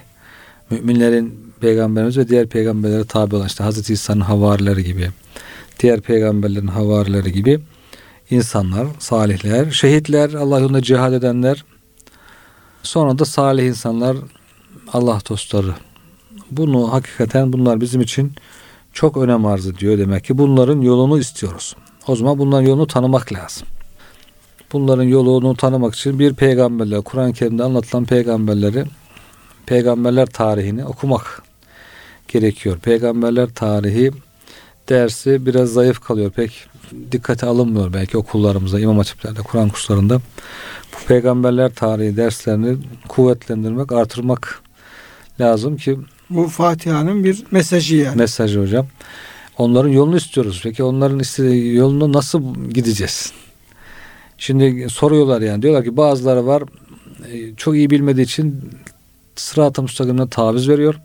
[0.69, 5.09] müminlerin peygamberimiz ve diğer peygamberlere tabi olan işte Hazreti İsa'nın havarileri gibi,
[5.79, 7.59] diğer peygamberlerin havarileri gibi
[8.29, 11.65] insanlar, salihler, şehitler, Allah yolunda cihad edenler,
[12.83, 14.17] sonra da salih insanlar,
[14.93, 15.73] Allah dostları.
[16.51, 18.33] Bunu hakikaten bunlar bizim için
[18.93, 21.75] çok önem arz ediyor demek ki bunların yolunu istiyoruz.
[22.07, 23.67] O zaman bunların yolunu tanımak lazım.
[24.73, 28.85] Bunların yolunu tanımak için bir peygamberler, Kur'an-ı Kerim'de anlatılan peygamberleri,
[29.65, 31.48] peygamberler tarihini okumak
[32.29, 32.77] gerekiyor.
[32.79, 34.11] Peygamberler tarihi
[34.89, 36.31] dersi biraz zayıf kalıyor.
[36.31, 36.51] Pek
[37.11, 40.21] dikkate alınmıyor belki okullarımızda, imam hatiplerde, Kur'an kurslarında.
[40.93, 44.61] Bu peygamberler tarihi derslerini kuvvetlendirmek, artırmak
[45.39, 48.17] lazım ki bu Fatiha'nın bir mesajı yani.
[48.17, 48.87] Mesajı hocam.
[49.57, 50.59] Onların yolunu istiyoruz.
[50.63, 53.31] Peki onların istediği yolunu nasıl gideceğiz?
[54.37, 55.61] Şimdi soruyorlar yani.
[55.61, 56.63] Diyorlar ki bazıları var
[57.31, 58.69] e, çok iyi bilmediği için
[59.35, 60.95] sırat-ı müstakimine taviz veriyor.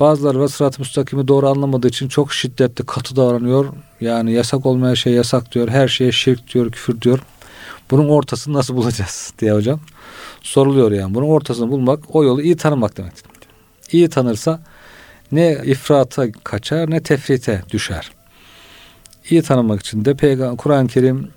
[0.00, 3.66] Bazıları var sırat-ı müstakimi doğru anlamadığı için çok şiddetli, katı davranıyor.
[4.00, 5.68] Yani yasak olmayan şey yasak diyor.
[5.68, 7.18] Her şeye şirk diyor, küfür diyor.
[7.90, 9.80] Bunun ortasını nasıl bulacağız diye hocam.
[10.42, 11.14] Soruluyor yani.
[11.14, 13.24] Bunun ortasını bulmak o yolu iyi tanımak demektir.
[13.92, 14.60] İyi tanırsa
[15.32, 18.10] ne ifrata kaçar ne tefrite düşer.
[19.30, 21.28] İyi tanımak için de peygamber Kur'an-ı Kerim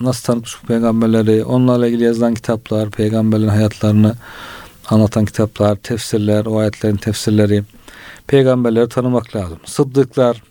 [0.00, 4.14] nasıl tanıtmış bu peygamberleri, onlarla ilgili yazılan kitaplar, peygamberlerin hayatlarını
[4.88, 7.64] anlatan kitaplar, tefsirler, o ayetlerin tefsirleri,
[8.26, 9.58] peygamberleri tanımak lazım.
[9.64, 10.42] Sıddıklar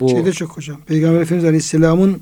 [0.00, 0.76] bu şeyde çok hocam.
[0.86, 2.20] Peygamber Efendimiz Aleyhisselam'ın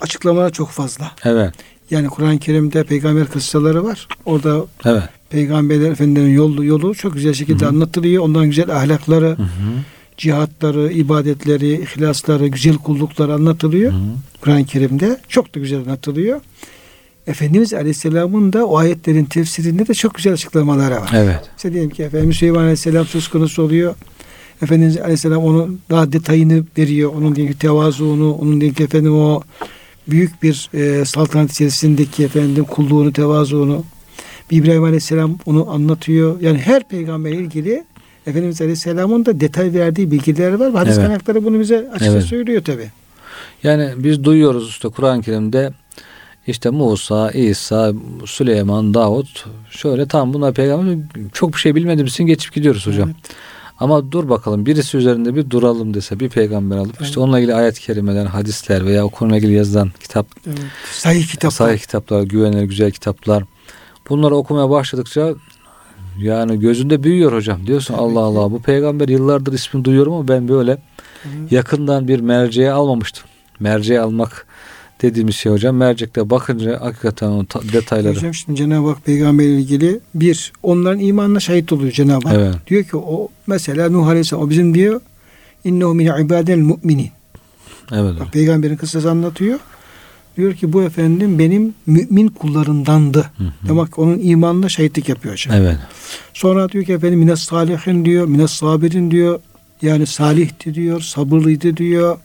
[0.00, 1.12] açıklamaları çok fazla.
[1.24, 1.54] Evet.
[1.90, 4.08] Yani Kur'an-ı Kerim'de peygamber kıssaları var.
[4.24, 5.02] Orada Evet.
[5.30, 7.70] peygamberler efendilerin yolu, yolu çok güzel şekilde Hı hı.
[7.72, 8.22] anlatılıyor.
[8.22, 9.46] Onların güzel ahlakları, Hı hı.
[10.16, 13.92] cihatları, ibadetleri, ihlasları, güzel kullukları anlatılıyor.
[14.40, 16.40] Kur'an-ı Kerim'de çok da güzel anlatılıyor.
[17.26, 21.10] Efendimiz Aleyhisselam'ın da o ayetlerin tefsirinde de çok güzel açıklamaları var.
[21.14, 21.40] Evet.
[21.56, 23.94] İşte diyelim ki Efendimiz Süleyman Aleyhisselam söz konusu oluyor.
[24.62, 27.12] Efendimiz Aleyhisselam onun daha detayını veriyor.
[27.16, 29.42] Onun diyelim ki tevazuunu, onun diyelim ki efendim o
[30.08, 33.84] büyük bir e, saltanat içerisindeki efendim kulluğunu, tevazuunu.
[34.50, 36.40] İbrahim Aleyhisselam onu anlatıyor.
[36.40, 37.84] Yani her peygamberle ilgili
[38.26, 40.72] Efendimiz Aleyhisselam'ın da detay verdiği bilgiler var.
[40.72, 41.06] Hadis Evet.
[41.06, 42.24] kaynakları bunu bize açıkça Evet.
[42.24, 42.90] söylüyor tabi.
[43.62, 45.72] Yani biz duyuyoruz işte Kur'an-ı Kerim'de
[46.46, 47.92] işte Musa, İsa,
[48.26, 50.96] Süleyman, Davut şöyle tam bunlar peygamber
[51.32, 53.10] çok bir şey bilmediğimiz için geçip gidiyoruz hocam.
[53.80, 57.18] Ama dur bakalım birisi üzerinde bir duralım dese bir peygamber alıp işte Evet.
[57.18, 60.58] onunla ilgili ayet-i kerimeler, hadisler veya o konuyla ilgili yazılan kitap, Evet.
[60.92, 61.50] Sahih kitaplar.
[61.50, 63.44] sahih kitaplar, güvenilir güzel kitaplar.
[64.08, 65.34] Bunları okumaya başladıkça
[66.18, 67.66] yani gözünde büyüyor hocam.
[67.66, 68.18] Diyorsun Tabii Allah ki.
[68.38, 70.78] Allah bu peygamber yıllardır ismini duyuyorum ama ben böyle
[71.24, 71.52] Evet.
[71.52, 73.24] yakından bir merceğe almamıştım.
[73.60, 74.45] Merceğe almak
[75.02, 75.76] dediğimiz şey hocam.
[75.76, 78.16] Mercekte bakınca hakikaten o ta- detayları.
[78.16, 82.36] Hocam şimdi Cenab-ı Hak peygamberle ilgili bir onların imanına şahit oluyor Cenab-ı Hak.
[82.36, 82.54] Evet.
[82.66, 85.00] Diyor ki o mesela Nuh Aleyhisselam o bizim diyor
[85.64, 87.10] innehu min ibadel mu'minin.
[87.92, 88.20] Evet.
[88.20, 89.58] Bak, peygamberin kıssası anlatıyor.
[90.36, 93.18] Diyor ki bu efendim benim mümin kullarındandı.
[93.18, 93.68] Hı hı.
[93.68, 95.56] Demek onun imanına şahitlik yapıyor hocam.
[95.56, 95.76] Evet.
[96.34, 99.40] Sonra diyor ki efendim mines salihin diyor, mines sabirin diyor.
[99.82, 102.18] Yani salihti diyor, sabırlıydı diyor.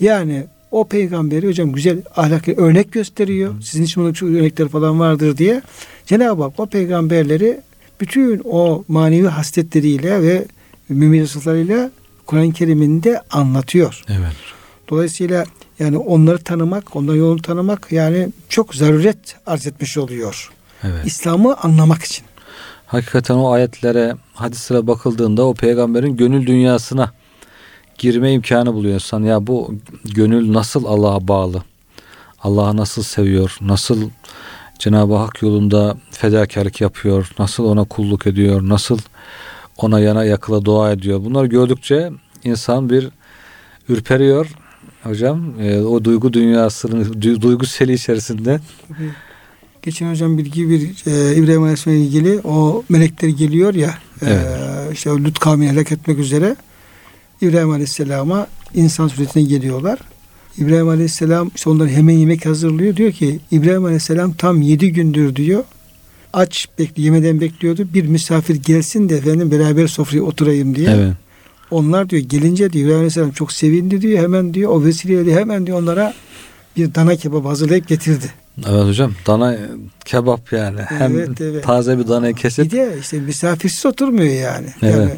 [0.00, 3.54] Yani o peygamberi hocam güzel ahlaklı örnek gösteriyor.
[3.62, 5.62] Sizin için bunun örnekler falan vardır diye.
[6.06, 7.60] Cenab-ı Hak o peygamberleri
[8.00, 10.44] bütün o manevi hasletleriyle ve
[10.88, 11.90] mümin sıfatlarıyla
[12.26, 14.02] Kur'an-ı Kerim'inde anlatıyor.
[14.08, 14.36] Evet.
[14.90, 15.44] Dolayısıyla
[15.78, 20.50] yani onları tanımak, onların yolunu tanımak yani çok zaruret arz etmiş oluyor.
[20.84, 21.06] Evet.
[21.06, 22.24] İslam'ı anlamak için.
[22.86, 27.12] Hakikaten o ayetlere, hadislere bakıldığında o peygamberin gönül dünyasına
[28.00, 29.22] girme imkanı buluyor insan.
[29.22, 31.62] Ya bu gönül nasıl Allah'a bağlı?
[32.42, 33.56] Allah'ı nasıl seviyor?
[33.60, 34.10] Nasıl
[34.78, 37.30] Cenab-ı Hak yolunda fedakarlık yapıyor?
[37.38, 38.60] Nasıl ona kulluk ediyor?
[38.68, 38.98] Nasıl
[39.76, 41.24] ona yana yakıla dua ediyor?
[41.24, 42.10] Bunları gördükçe
[42.44, 43.08] insan bir
[43.88, 44.46] ürperiyor.
[45.02, 48.60] Hocam e, o duygu dünyasının du- duygu seli içerisinde
[49.82, 54.46] Geçen hocam bilgi bir e, İbrahim Aleyhisselam'la ilgili o melekler geliyor ya Evet.
[54.46, 56.56] e, işte Lut kavmini helak etmek üzere
[57.42, 59.98] İbrahim Aleyhisselam'a insan suretine geliyorlar.
[60.58, 62.96] İbrahim Aleyhisselam işte onları hemen yemek hazırlıyor.
[62.96, 65.64] Diyor ki İbrahim Aleyhisselam tam yedi gündür diyor
[66.32, 67.88] aç bekli yemeden bekliyordu.
[67.94, 70.90] Bir misafir gelsin de efendim beraber sofraya oturayım diye.
[70.90, 71.12] evet.
[71.70, 74.22] Onlar diyor gelince diyor İbrahim Aleyhisselam çok sevindi diyor.
[74.22, 76.14] Hemen diyor o vesileyle hemen diyor onlara
[76.76, 78.26] bir dana kebap hazırlayıp getirdi.
[78.68, 79.56] Evet hocam dana
[80.04, 80.80] kebap yani.
[80.80, 81.64] Hem Evet, evet.
[81.64, 84.66] taze bir danayı kesip Bir de işte misafirsiz oturmuyor yani.
[84.82, 84.94] Evet.
[84.94, 85.10] Yani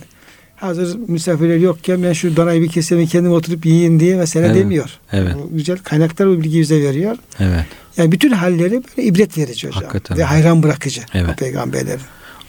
[0.63, 4.57] hazır misafirler yokken ben şu danayı bir keseyim kendim oturup yiyeyim diye mesela Evet.
[4.57, 4.99] demiyor.
[5.13, 5.35] Evet.
[5.35, 7.17] Bu güzel kaynaklar bu bilgiyi bize veriyor.
[7.41, 7.65] evet.
[7.97, 9.83] Yani bütün halleri böyle ibret verici hocam.
[9.83, 10.17] Hakikaten.
[10.19, 11.31] Ve hayran bırakıcı Evet.
[11.33, 12.01] o peygamberlerin.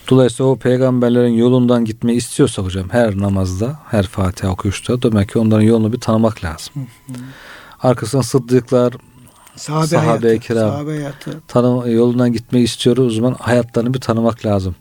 [0.10, 5.62] Dolayısıyla o peygamberlerin yolundan gitmeyi istiyorsa hocam her namazda, her Fatiha okuyuşta demek ki onların
[5.64, 6.74] yolunu bir tanımak lazım.
[7.80, 8.94] Arkasından sıddıklar
[9.56, 10.40] Sahabe, hayatı.
[10.40, 10.70] kiram.
[10.70, 11.40] Sahabe hayatı.
[11.48, 14.76] tanı, yolundan gitmeyi istiyoruz o zaman hayatlarını bir tanımak lazım.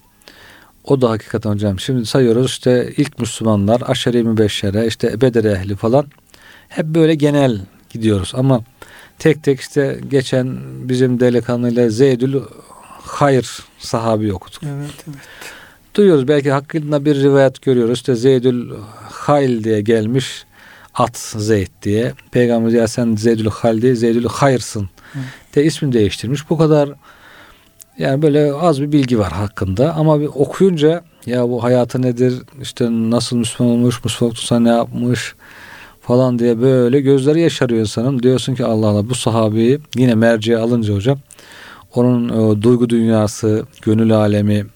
[0.84, 1.80] O da hakikaten hocam.
[1.80, 6.06] Şimdi sayıyoruz işte ilk Müslümanlar, aşere-i mübeşşere, işte Bedir ehli falan.
[6.68, 8.60] Hep böyle genel gidiyoruz ama
[9.18, 12.40] tek tek işte geçen bizim delikanlıyla Zeydül
[13.02, 14.62] Hayır sahabi okuduk.
[14.62, 15.18] Evet, evet.
[15.94, 17.98] Duyuyoruz belki hakkında bir rivayet görüyoruz.
[17.98, 18.70] İşte Zeydül
[19.10, 20.44] Hayl diye gelmiş
[20.94, 22.12] at Zeyd diye.
[22.30, 25.18] Peygamber ya sen Zeydül Hayl değil Zeydül Hayrsın Hı.
[25.54, 26.50] de ismini değiştirmiş.
[26.50, 26.90] Bu kadar
[27.98, 32.86] yani böyle az bir bilgi var hakkında ama bir okuyunca ya bu hayatı nedir işte
[32.90, 35.34] nasıl Müslüman olmuş Müslüman olursa ne yapmış
[36.00, 38.22] falan diye böyle gözleri yaşarıyor insanın.
[38.22, 41.18] Diyorsun ki Allah Allah bu sahabeyi yine merceğe alınca hocam
[41.94, 44.66] onun o duygu dünyası, gönül alemi,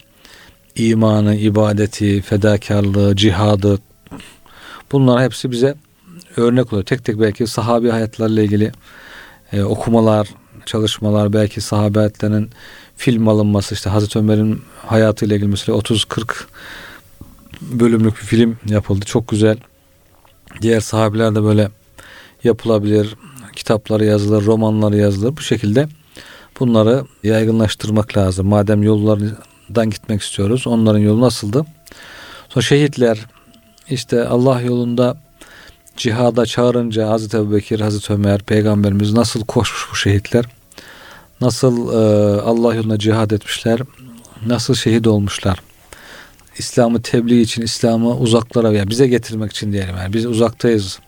[0.76, 3.78] imanı, ibadeti, fedakarlığı, cihadı
[4.92, 5.74] bunlar hepsi bize
[6.36, 6.86] örnek oluyor.
[6.86, 8.72] Tek tek belki sahabi hayatlarıyla ilgili
[9.52, 10.28] e, okumalar,
[10.66, 12.00] çalışmalar, belki sahabe
[12.96, 16.44] film alınması, işte Hazreti Ömer'in hayatıyla ilgili mesela 30-40
[17.60, 19.04] bölümlük bir film yapıldı.
[19.04, 19.56] Çok güzel.
[20.62, 21.70] Diğer sahabiler de böyle
[22.44, 23.14] yapılabilir.
[23.56, 25.36] Kitapları yazılır, romanları yazılır.
[25.36, 25.88] Bu şekilde
[26.60, 28.46] bunları yaygınlaştırmak lazım.
[28.46, 30.66] Madem yollardan gitmek istiyoruz.
[30.66, 31.64] Onların yolu nasıldı?
[32.48, 33.26] Sonra şehitler
[33.90, 35.18] işte Allah yolunda
[35.96, 40.44] cihada çağırınca Hazreti Ebubekir, Hazreti Ömer, Peygamberimiz nasıl koşmuş bu şehitler?
[41.40, 43.80] Nasıl e, Allah yolunda cihad etmişler,
[44.46, 45.58] nasıl şehit olmuşlar.
[46.58, 49.96] İslam'ı tebliğ için, İslam'ı uzaklara veya bize getirmek için diyelim.
[49.96, 50.98] Yani biz uzaktayız.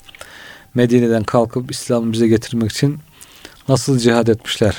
[0.74, 2.98] Medine'den kalkıp İslam'ı bize getirmek için
[3.68, 4.76] nasıl cihad etmişler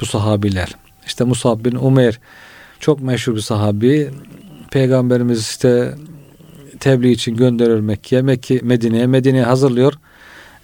[0.00, 0.68] bu sahabiler.
[1.06, 2.20] İşte Musab bin Umeyr
[2.80, 4.10] çok meşhur bir sahabi.
[4.70, 5.94] Peygamberimiz işte
[6.80, 8.22] tebliğ için gönderiyor Mekke'ye.
[8.22, 9.06] Mekke, Medine'ye.
[9.06, 9.92] Medine'ye hazırlıyor.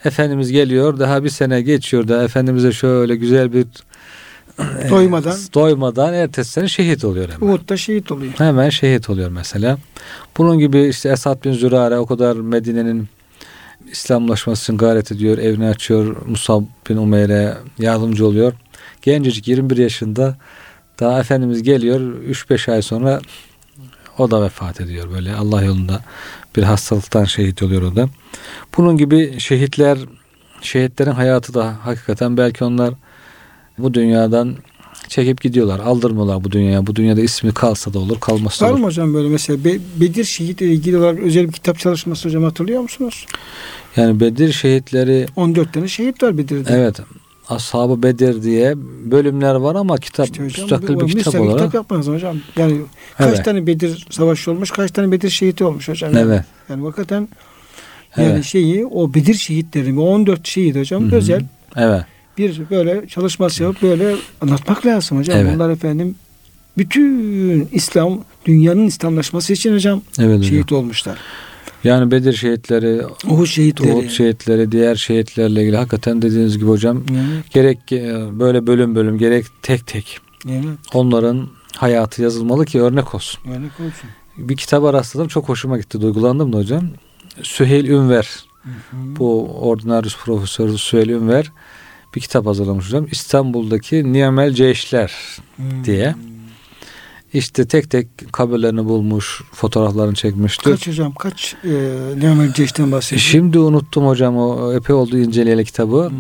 [0.05, 0.99] Efendimiz geliyor.
[0.99, 3.67] Daha bir sene geçiyor da Efendimiz'e şöyle güzel bir
[4.91, 7.49] doymadan doymadan ertesi sene şehit oluyor hemen.
[7.49, 8.33] Uhud'da şehit oluyor.
[8.39, 9.79] Hemen şehit oluyor mesela.
[10.39, 13.09] Bunun gibi işte Esad bin Zürare o kadar Medine'nin
[13.93, 15.39] İslamlaşması için gayret ediyor.
[15.39, 16.17] Evini açıyor.
[16.27, 18.53] Musab bin Umeyr'e yardımcı oluyor.
[19.03, 20.37] Gencecik 21 yaşında
[21.01, 22.01] daha Efendimiz geliyor.
[22.01, 23.21] 3-5 ay sonra
[24.19, 26.01] o da vefat ediyor böyle Allah yolunda
[26.57, 28.09] bir hastalıktan şehit oluyor o da.
[28.77, 29.99] Bunun gibi şehitler
[30.61, 32.95] şehitlerin hayatı da hakikaten belki onlar
[33.79, 34.55] bu dünyadan
[35.09, 35.81] çekip gidiyorlar.
[35.81, 36.87] Aldırmıyorlar bu dünyaya.
[36.87, 38.81] Bu dünyada ismi kalsa da olur, kalmasa da Var olur.
[38.81, 42.81] mı hocam böyle mesela Be- Bedir şehitle ilgili olarak özel bir kitap çalışması hocam hatırlıyor
[42.83, 43.27] musunuz?
[43.97, 46.75] Yani Bedir şehitleri 14 tane şehit var Bedir'de.
[46.75, 47.01] evet
[47.49, 48.75] Ashab-ı Bedir diye
[49.11, 51.57] bölümler var ama kitap İşte hocam, müstakil bir bir kitap olarak.
[51.59, 52.37] kitap yapmanız hocam.
[52.57, 52.77] Yani
[53.19, 53.45] kaç Evet.
[53.45, 56.13] tane Bedir savaşı olmuş, kaç tane Bedir şehiti olmuş hocam.
[56.15, 56.45] Yani, Evet.
[56.69, 57.29] yani hakikaten
[58.17, 58.45] yani Evet.
[58.45, 61.17] şeyi o Bedir şehitleri, o 14 şehit hocam Hı hı.
[61.17, 61.43] özel
[61.77, 62.03] Evet.
[62.39, 65.39] Bir böyle çalışması yapıp böyle anlatmak lazım hocam.
[65.39, 65.55] Evet.
[65.55, 66.15] Bunlar efendim
[66.79, 70.45] bütün İslam, dünyanın İslamlaşması için hocam Evet hocam.
[70.45, 71.19] şehit olmuşlar.
[71.85, 73.93] Yani Bedir şehitleri, Uhud şehitleri.
[73.93, 79.19] Uhud şehitleri, diğer şehitlerle ilgili hakikaten dediğiniz gibi hocam Evet, gerek e, böyle bölüm bölüm
[79.19, 80.19] gerek tek tek
[80.49, 80.79] evet.
[80.95, 83.41] onların hayatı yazılmalı ki örnek olsun.
[83.51, 84.11] Örnek olsun.
[84.39, 86.89] Bir kitaba rastladım çok hoşuma gitti duygulandım da hocam.
[87.43, 88.97] Süheyl Ünver Hı hı.
[89.19, 91.53] bu ordinarius profesörü Süheyl Ünver
[92.15, 93.07] bir kitap hazırlamış hocam.
[93.11, 95.13] İstanbul'daki Niyamel Ceyşler
[95.57, 95.85] Hmm.
[95.85, 96.15] diye.
[97.33, 100.65] İşte tek tek kabirlerini bulmuş, fotoğraflarını çekmiş.
[100.65, 101.69] Diyor Kaç hocam kaç e,
[102.23, 103.21] Leonel Ceş'ten bahsediyor?
[103.21, 106.09] Şimdi unuttum hocam o epey oldu inceleyeli kitabı.
[106.11, 106.17] Hmm.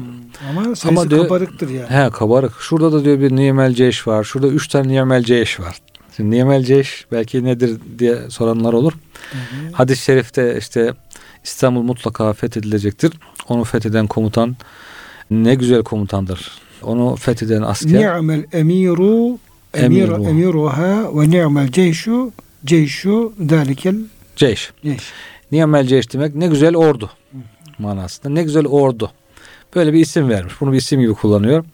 [0.51, 1.87] Ama sayısı Ama diyor- kabarıktır yani.
[1.91, 2.53] He kabarık.
[2.61, 4.25] Şurada da diyor bir Niyemel Ceyş var.
[4.25, 5.77] Şurada üç tane Niyemel Ceyş var.
[6.17, 8.93] Şimdi Niyemel Ceyş belki nedir diye soranlar olur.
[9.33, 9.37] Hı.
[9.73, 10.95] Hadis-i şerifte işte
[11.45, 13.13] İstanbul mutlaka fethedilecektir.
[13.49, 14.57] Onu fetheden komutan
[15.31, 16.51] ne güzel komutandır.
[16.83, 19.39] Onu fetheden asker Ni'mel emiru
[19.75, 20.25] emir, Emiru.
[20.29, 22.33] emiruha ve ni'mel ceyşu
[22.65, 23.97] ceyşu dalikel
[24.37, 24.73] Ceyş.
[24.85, 25.03] ceyş.
[25.53, 27.11] Niyemel Ceyş demek ne güzel ordu
[27.79, 28.29] manasında.
[28.29, 29.11] Ne güzel ordu.
[29.75, 30.55] Böyle bir isim vermiş.
[30.61, 31.65] Bunu bir isim gibi kullanıyor.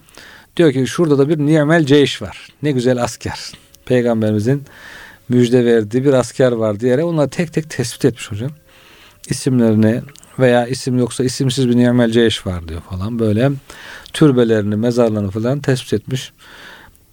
[0.56, 2.48] Diyor ki şurada da bir Niyemel Ceyş var.
[2.62, 3.52] Ne güzel asker.
[3.84, 4.62] Peygamberimizin
[5.28, 8.50] müjde verdiği bir asker var diyerek onları tek tek tespit etmiş hocam.
[9.28, 10.00] İsimlerini
[10.40, 13.18] veya isim yoksa isimsiz bir Niyemel Ceyş var diyor falan.
[13.18, 13.50] Böyle
[14.12, 16.32] türbelerini, mezarlarını falan tespit etmiş.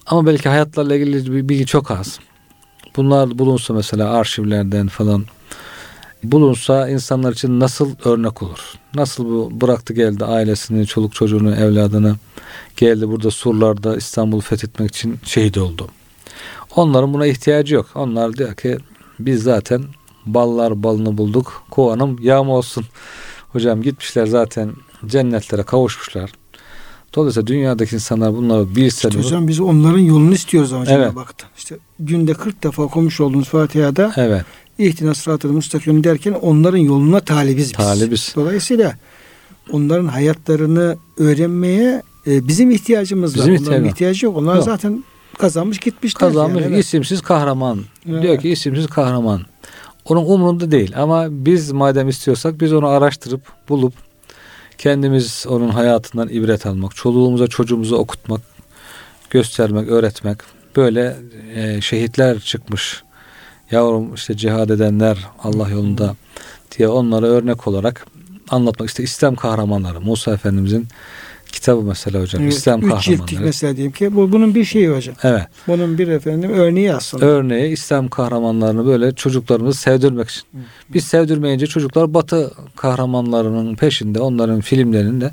[0.05, 2.19] Ama belki hayatlarla ilgili bir bilgi çok az.
[2.95, 5.25] Bunlar bulunsa mesela arşivlerden falan
[6.23, 8.73] bulunsa insanlar için nasıl örnek olur?
[8.95, 12.15] Nasıl bu bıraktı geldi ailesini, çoluk çocuğunu, evladını
[12.77, 15.87] geldi burada surlarda İstanbul'u fethetmek için şehit oldu.
[16.75, 17.89] Onların buna ihtiyacı yok.
[17.95, 18.77] Onlar diyor ki
[19.19, 19.83] biz zaten
[20.27, 21.63] ballar balını bulduk.
[21.69, 22.85] Kovanım yağma olsun.
[23.49, 24.71] Hocam gitmişler zaten
[25.05, 26.31] cennetlere kavuşmuşlar.
[27.15, 31.15] Dolayısıyla dünyadaki insanlar bunları bilse İşte hocam biz onların yolunu istiyoruz ama Evet.
[31.15, 31.49] baktın.
[31.57, 34.45] İşte günde 40 defa okumuş olduğumuz Fatiha'da Evet.
[34.77, 37.71] İhtina sıratı müstakim derken onların yoluna talibiz biz.
[37.71, 38.33] Talibiz.
[38.35, 38.95] Dolayısıyla
[39.71, 43.49] onların hayatlarını öğrenmeye e, bizim ihtiyacımız Bizim var.
[43.49, 43.93] Onların ihtiyacımız.
[43.93, 44.37] ihtiyacı yok.
[44.37, 44.65] Onlar Yok.
[44.65, 45.03] zaten
[45.37, 46.19] kazanmış gitmişler.
[46.19, 46.85] Kazanmış yani, evet.
[46.85, 47.79] isimsiz kahraman.
[48.09, 48.23] Evet.
[48.23, 49.41] Diyor ki isimsiz kahraman.
[50.09, 53.93] Onun umrunda değil ama biz madem istiyorsak biz onu araştırıp bulup
[54.77, 58.41] kendimiz onun hayatından ibret almak, çoluğumuza çocuğumuza okutmak,
[59.29, 60.37] göstermek, öğretmek.
[60.75, 61.17] Böyle
[61.55, 63.03] e, şehitler çıkmış.
[63.71, 66.15] Yavrum işte cihad edenler Allah yolunda
[66.77, 68.05] diye onlara örnek olarak
[68.49, 68.89] anlatmak.
[68.89, 70.01] İşte İslam kahramanları.
[70.01, 70.87] Musa Efendimizin
[71.51, 72.41] kitabı mesela hocam.
[72.43, 73.45] Evet, İslam üç ciltlik kahramanları.
[73.45, 75.15] mesela diyelim ki bu bunun bir şeyi hocam.
[75.23, 75.43] Evet.
[75.67, 77.25] Bunun bir efendim örneği aslında.
[77.25, 80.43] Örneği İslam kahramanlarını böyle çocuklarımızı sevdirmek için.
[80.89, 85.31] Biz sevdirmeyince çocuklar Batı kahramanlarının peşinde, onların filmlerinde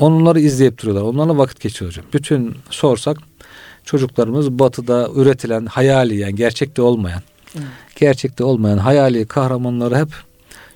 [0.00, 1.02] onları izleyip duruyorlar.
[1.02, 2.04] Onlarla vakit geçiyor hocam.
[2.12, 3.18] Bütün sorsak
[3.84, 7.22] çocuklarımız Batı'da üretilen hayali yani gerçekte olmayan,
[7.56, 7.66] Evet.
[7.96, 10.08] gerçekte olmayan hayali kahramanları hep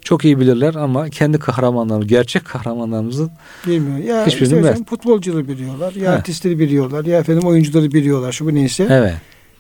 [0.07, 3.31] çok iyi bilirler ama kendi kahramanlarını, gerçek kahramanlarımızın
[3.67, 3.99] Bilmiyor.
[3.99, 4.85] Ya Hiçbirini işte bilmez.
[4.85, 5.93] futbolcuları biliyorlar.
[5.93, 6.19] Ya Evet.
[6.19, 7.05] artistleri biliyorlar.
[7.05, 8.33] Ya efendim oyuncuları biliyorlar.
[8.33, 8.87] Şu bu neyse.
[8.91, 9.15] evet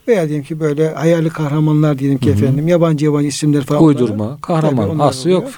[0.08, 2.36] Veya diyelim ki böyle hayali kahramanlar diyelim ki Hı hı.
[2.38, 2.68] efendim.
[2.68, 3.84] Yabancı yabancı isimler falan.
[3.84, 5.50] uydurma, Tabii kahraman, onlar aslı yok,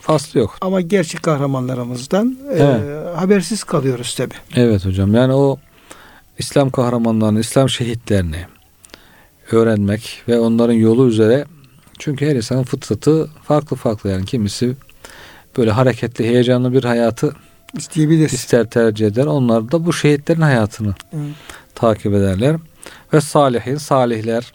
[0.00, 0.56] faslı yok.
[0.60, 2.60] Ama gerçek kahramanlarımızdan Evet.
[2.60, 4.34] e, habersiz kalıyoruz tabi.
[4.56, 5.58] Evet hocam yani o
[6.38, 8.44] İslam kahramanlarını, İslam şehitlerini
[9.52, 11.44] öğrenmek ve onların yolu üzere
[12.00, 14.76] çünkü her insanın fıtratı farklı farklı yani kimisi
[15.56, 17.34] böyle hareketli, heyecanlı bir hayatı
[17.74, 18.30] isteyebilir.
[18.30, 19.26] ister tercih eder.
[19.26, 21.34] Onlar da bu şehitlerin hayatını Evet.
[21.74, 22.56] takip ederler.
[23.12, 24.52] Ve salihin, salihler,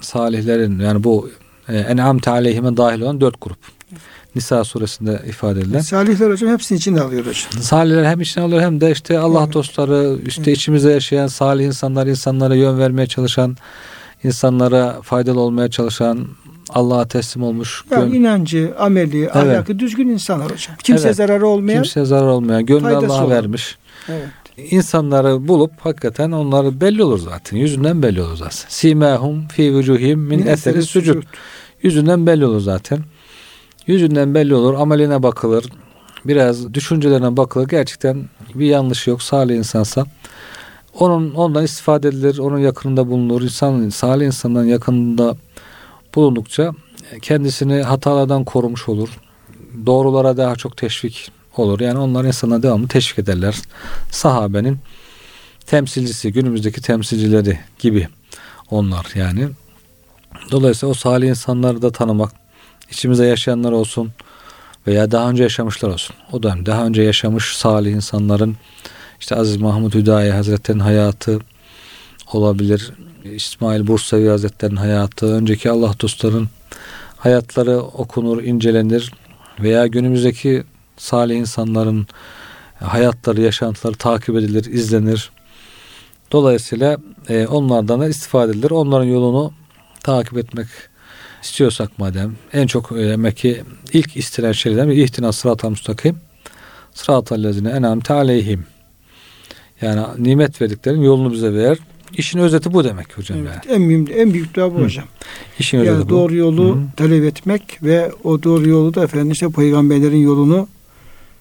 [0.00, 1.30] salihlerin yani bu
[1.68, 3.58] e, en'amte aleyhime dahil olan dört grup.
[4.34, 5.80] Nisa suresinde ifade edilen.
[5.80, 7.62] Salihler hocam hepsini içine alıyor hocam.
[7.62, 9.54] Salihler hem içine alıyor hem de işte Allah Evet.
[9.54, 10.56] dostları, işte Evet.
[10.58, 13.56] içimizde yaşayan salih insanlar, insanlara yön vermeye çalışan,
[14.24, 16.28] insanlara faydalı olmaya çalışan,
[16.74, 20.76] Allah'a teslim olmuş, Yani gön- inancı, ameli, ahlakı düzgün insanlar hocam.
[20.82, 21.16] Kimseye Evet.
[21.16, 21.82] zararı olmayan.
[21.82, 23.76] kimseye zarar olmayan, gönlü Allah'a vermiş.
[24.08, 24.28] Evet.
[24.72, 27.56] İnsanları bulup hakikaten onları belli olur zaten.
[27.56, 28.64] Yüzünden belli olur zaten.
[28.68, 31.22] Simahum fi vucuhim min eseri sucud.
[31.82, 32.98] Yüzünden belli olur zaten.
[33.86, 34.74] Yüzünden belli olur.
[34.74, 35.64] Ameline bakılır.
[36.24, 37.68] Biraz düşüncelerine bakılır.
[37.68, 39.22] Gerçekten bir yanlışı yok.
[39.22, 40.04] Salih insansa.
[40.98, 42.38] Onun ondan istifade edilir.
[42.38, 43.42] Onun yakınında bulunur.
[43.42, 45.36] İnsan, salih insanların yakınında
[46.14, 46.72] bulundukça
[47.22, 49.08] kendisini hatalardan korumuş olur.
[49.86, 51.80] Doğrulara daha çok teşvik olur.
[51.80, 53.56] Yani onlar insana devamlı teşvik ederler.
[54.10, 54.78] Sahabenin
[55.66, 58.08] temsilcisi, günümüzdeki temsilcileri gibi
[58.70, 59.48] onlar yani.
[60.50, 62.32] Dolayısıyla o salih insanları da tanımak,
[62.90, 64.12] içimizde yaşayanlar olsun
[64.86, 66.16] veya daha önce yaşamışlar olsun.
[66.32, 68.56] O dönem daha önce yaşamış salih insanların
[69.20, 71.40] işte Aziz Mahmud Hüdayi Hazretleri'nin hayatı
[72.32, 72.92] olabilir.
[73.24, 76.48] İsmail Bursavi Hazretleri'nin hayatı, önceki Allah dostlarının
[77.16, 79.12] hayatları okunur, incelenir
[79.60, 80.64] veya günümüzdeki
[80.96, 82.06] salih insanların
[82.80, 85.30] hayatları, yaşantıları takip edilir, izlenir.
[86.32, 86.96] Dolayısıyla
[87.28, 88.70] e, onlardan da istifade edilir.
[88.70, 89.52] Onların yolunu
[90.00, 90.66] takip etmek
[91.42, 93.62] istiyorsak madem en çok e, demek ki
[93.92, 96.16] ilk istenen şeylerden bir ihtina sırat-ı müstakim
[96.94, 98.66] sırat-ı lezine enamte aleyhim
[99.80, 101.78] yani nimet verdiklerin yolunu bize ver.
[102.18, 103.74] İşin özeti bu demek hocam Evet, yani.
[103.76, 104.84] en mühim, en büyük dua bu Hı.
[104.84, 105.04] hocam.
[105.58, 106.08] İşin özeti Yani bu.
[106.08, 106.78] doğru yolu Hı.
[106.96, 110.68] talep etmek ve o doğru yolu da efendim işte peygamberlerin yolunu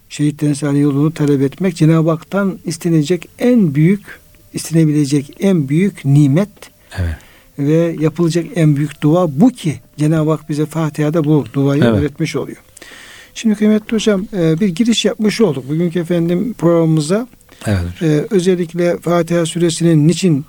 [0.10, 4.02] şehitlerin salih yolunu talep etmek Cenab-ı Hak'tan istenecek en büyük
[4.54, 6.50] istenebilecek en büyük nimet
[7.00, 7.16] Evet.
[7.60, 12.00] ve yapılacak en büyük dua bu ki Cenab-ı Hak bize Fatiha'da bu duayı Evet.
[12.00, 12.58] öğretmiş oluyor.
[13.34, 15.70] Şimdi kıymetli hocam e, bir giriş yapmış olduk.
[15.70, 17.28] Bugünkü efendim programımıza
[17.66, 17.80] Evet.
[18.02, 18.10] hocam.
[18.10, 20.46] e, özellikle Fatiha suresinin niçin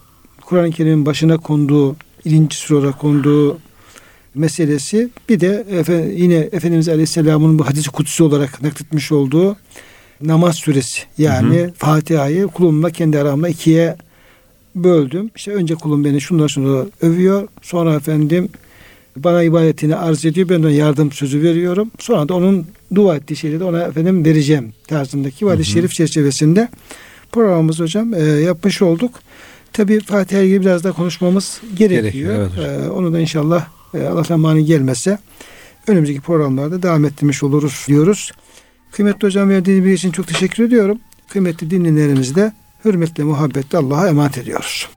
[0.52, 1.96] Kur'an-ı Kerim'in başına konduğu,
[2.26, 3.58] birinci sırada konduğu
[4.34, 5.64] meselesi bir de
[6.16, 9.56] yine Efendimiz Aleyhisselam'ın bu hadisi kutsi olarak nakletmiş olduğu
[10.20, 11.02] namaz suresi.
[11.18, 13.96] Yani Fatiha'yı kulumla kendi aramda ikiye
[14.74, 15.30] böldüm.
[15.36, 17.48] İşte önce kulum beni şunlar şunları övüyor.
[17.62, 18.48] Sonra efendim
[19.16, 20.48] bana ibadetini arz ediyor.
[20.48, 21.90] Ben ona yardım sözü veriyorum.
[21.98, 26.68] Sonra da onun dua ettiği şeyleri de ona efendim vereceğim tarzındaki hadis-i şerif çerçevesinde
[27.32, 29.14] programımızı hocam e, yapmış olduk.
[29.72, 32.02] Tabi Fatiha'ya ilgili biraz daha konuşmamız gerekiyor.
[32.02, 32.84] Gerekiyor, evet hocam.
[32.84, 35.18] E, onu da inşallah e, Allah'tan mani gelmese
[35.86, 38.32] önümüzdeki programlarda devam ettirmiş oluruz diyoruz.
[38.92, 40.98] Kıymetli hocam verdiğiniz bilgi için çok teşekkür ediyorum.
[41.28, 42.52] Kıymetli dinleyenlerimizi de
[42.84, 44.88] hürmetle muhabbetle Allah'a emanet ediyoruz.